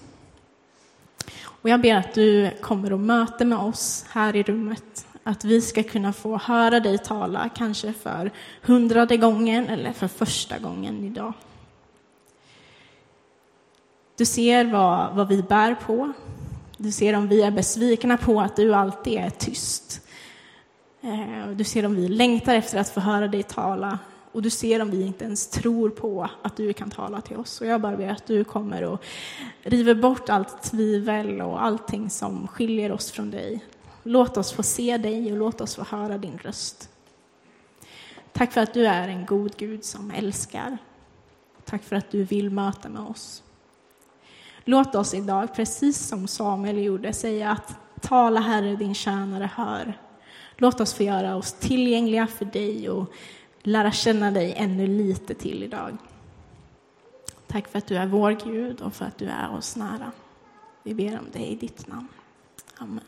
Och 1.44 1.68
jag 1.68 1.80
ber 1.80 1.94
att 1.94 2.14
du 2.14 2.50
kommer 2.60 2.92
och 2.92 3.00
möter 3.00 3.44
med 3.44 3.58
oss 3.58 4.04
här 4.08 4.36
i 4.36 4.42
rummet, 4.42 5.06
att 5.22 5.44
vi 5.44 5.60
ska 5.60 5.82
kunna 5.82 6.12
få 6.12 6.36
höra 6.36 6.80
dig 6.80 6.98
tala, 6.98 7.48
kanske 7.48 7.92
för 7.92 8.30
hundrade 8.62 9.16
gången 9.16 9.68
eller 9.68 9.92
för 9.92 10.08
första 10.08 10.58
gången 10.58 11.04
idag. 11.04 11.32
Du 14.16 14.24
ser 14.24 14.64
vad, 14.64 15.14
vad 15.14 15.28
vi 15.28 15.42
bär 15.42 15.74
på. 15.74 16.12
Du 16.76 16.92
ser 16.92 17.14
om 17.14 17.28
vi 17.28 17.42
är 17.42 17.50
besvikna 17.50 18.16
på 18.16 18.40
att 18.40 18.56
du 18.56 18.74
alltid 18.74 19.18
är 19.18 19.30
tyst. 19.30 20.05
Eh, 21.06 21.48
du 21.48 21.64
ser 21.64 21.86
om 21.86 21.94
vi 21.94 22.08
längtar 22.08 22.54
efter 22.54 22.78
att 22.78 22.88
få 22.88 23.00
höra 23.00 23.28
dig 23.28 23.42
tala 23.42 23.98
Och 24.32 24.42
du 24.42 24.50
ser 24.50 24.82
om 24.82 24.90
vi 24.90 25.06
inte 25.06 25.24
ens 25.24 25.48
tror 25.48 25.90
på 25.90 26.28
att 26.42 26.56
du 26.56 26.72
kan 26.72 26.90
tala 26.90 27.20
till 27.20 27.36
oss. 27.36 27.60
Och 27.60 27.66
jag 27.66 27.80
bara 27.80 27.96
ber 27.96 28.08
att 28.08 28.26
du 28.26 28.44
kommer 28.44 28.84
och 28.84 29.04
river 29.62 29.94
bort 29.94 30.28
allt 30.28 30.62
tvivel 30.62 31.40
och 31.40 31.64
allting 31.64 32.10
som 32.10 32.48
skiljer 32.48 32.92
oss 32.92 33.10
från 33.10 33.30
dig. 33.30 33.64
Låt 34.02 34.36
oss 34.36 34.52
få 34.52 34.62
se 34.62 34.96
dig 34.96 35.32
och 35.32 35.38
låt 35.38 35.60
oss 35.60 35.74
få 35.74 35.82
höra 35.82 36.18
din 36.18 36.38
röst. 36.38 36.90
Tack 38.32 38.52
för 38.52 38.60
att 38.60 38.74
du 38.74 38.86
är 38.86 39.08
en 39.08 39.26
god 39.26 39.56
Gud 39.56 39.84
som 39.84 40.10
älskar. 40.10 40.78
Tack 41.64 41.82
för 41.82 41.96
att 41.96 42.10
du 42.10 42.24
vill 42.24 42.50
möta 42.50 42.88
med 42.88 43.02
oss. 43.02 43.42
Låt 44.64 44.94
oss 44.94 45.14
idag, 45.14 45.54
precis 45.54 46.06
som 46.08 46.28
Samuel 46.28 46.78
gjorde, 46.78 47.12
säga 47.12 47.50
att 47.50 47.74
tala 48.00 48.40
Herre, 48.40 48.76
din 48.76 48.94
tjänare 48.94 49.50
hör. 49.54 49.94
Låt 50.56 50.80
oss 50.80 50.94
få 50.94 51.02
göra 51.02 51.36
oss 51.36 51.52
tillgängliga 51.52 52.26
för 52.26 52.44
dig 52.44 52.90
och 52.90 53.12
lära 53.62 53.92
känna 53.92 54.30
dig 54.30 54.54
ännu 54.56 54.86
lite 54.86 55.34
till 55.34 55.62
idag. 55.62 55.96
Tack 57.46 57.68
för 57.68 57.78
att 57.78 57.86
du 57.86 57.96
är 57.96 58.06
vår 58.06 58.32
Gud 58.44 58.80
och 58.80 58.94
för 58.94 59.04
att 59.04 59.18
du 59.18 59.26
är 59.26 59.54
oss 59.56 59.76
nära. 59.76 60.12
Vi 60.82 60.94
ber 60.94 61.18
om 61.18 61.26
det 61.32 61.46
i 61.46 61.56
ditt 61.56 61.86
namn. 61.86 62.08
Amen. 62.76 63.00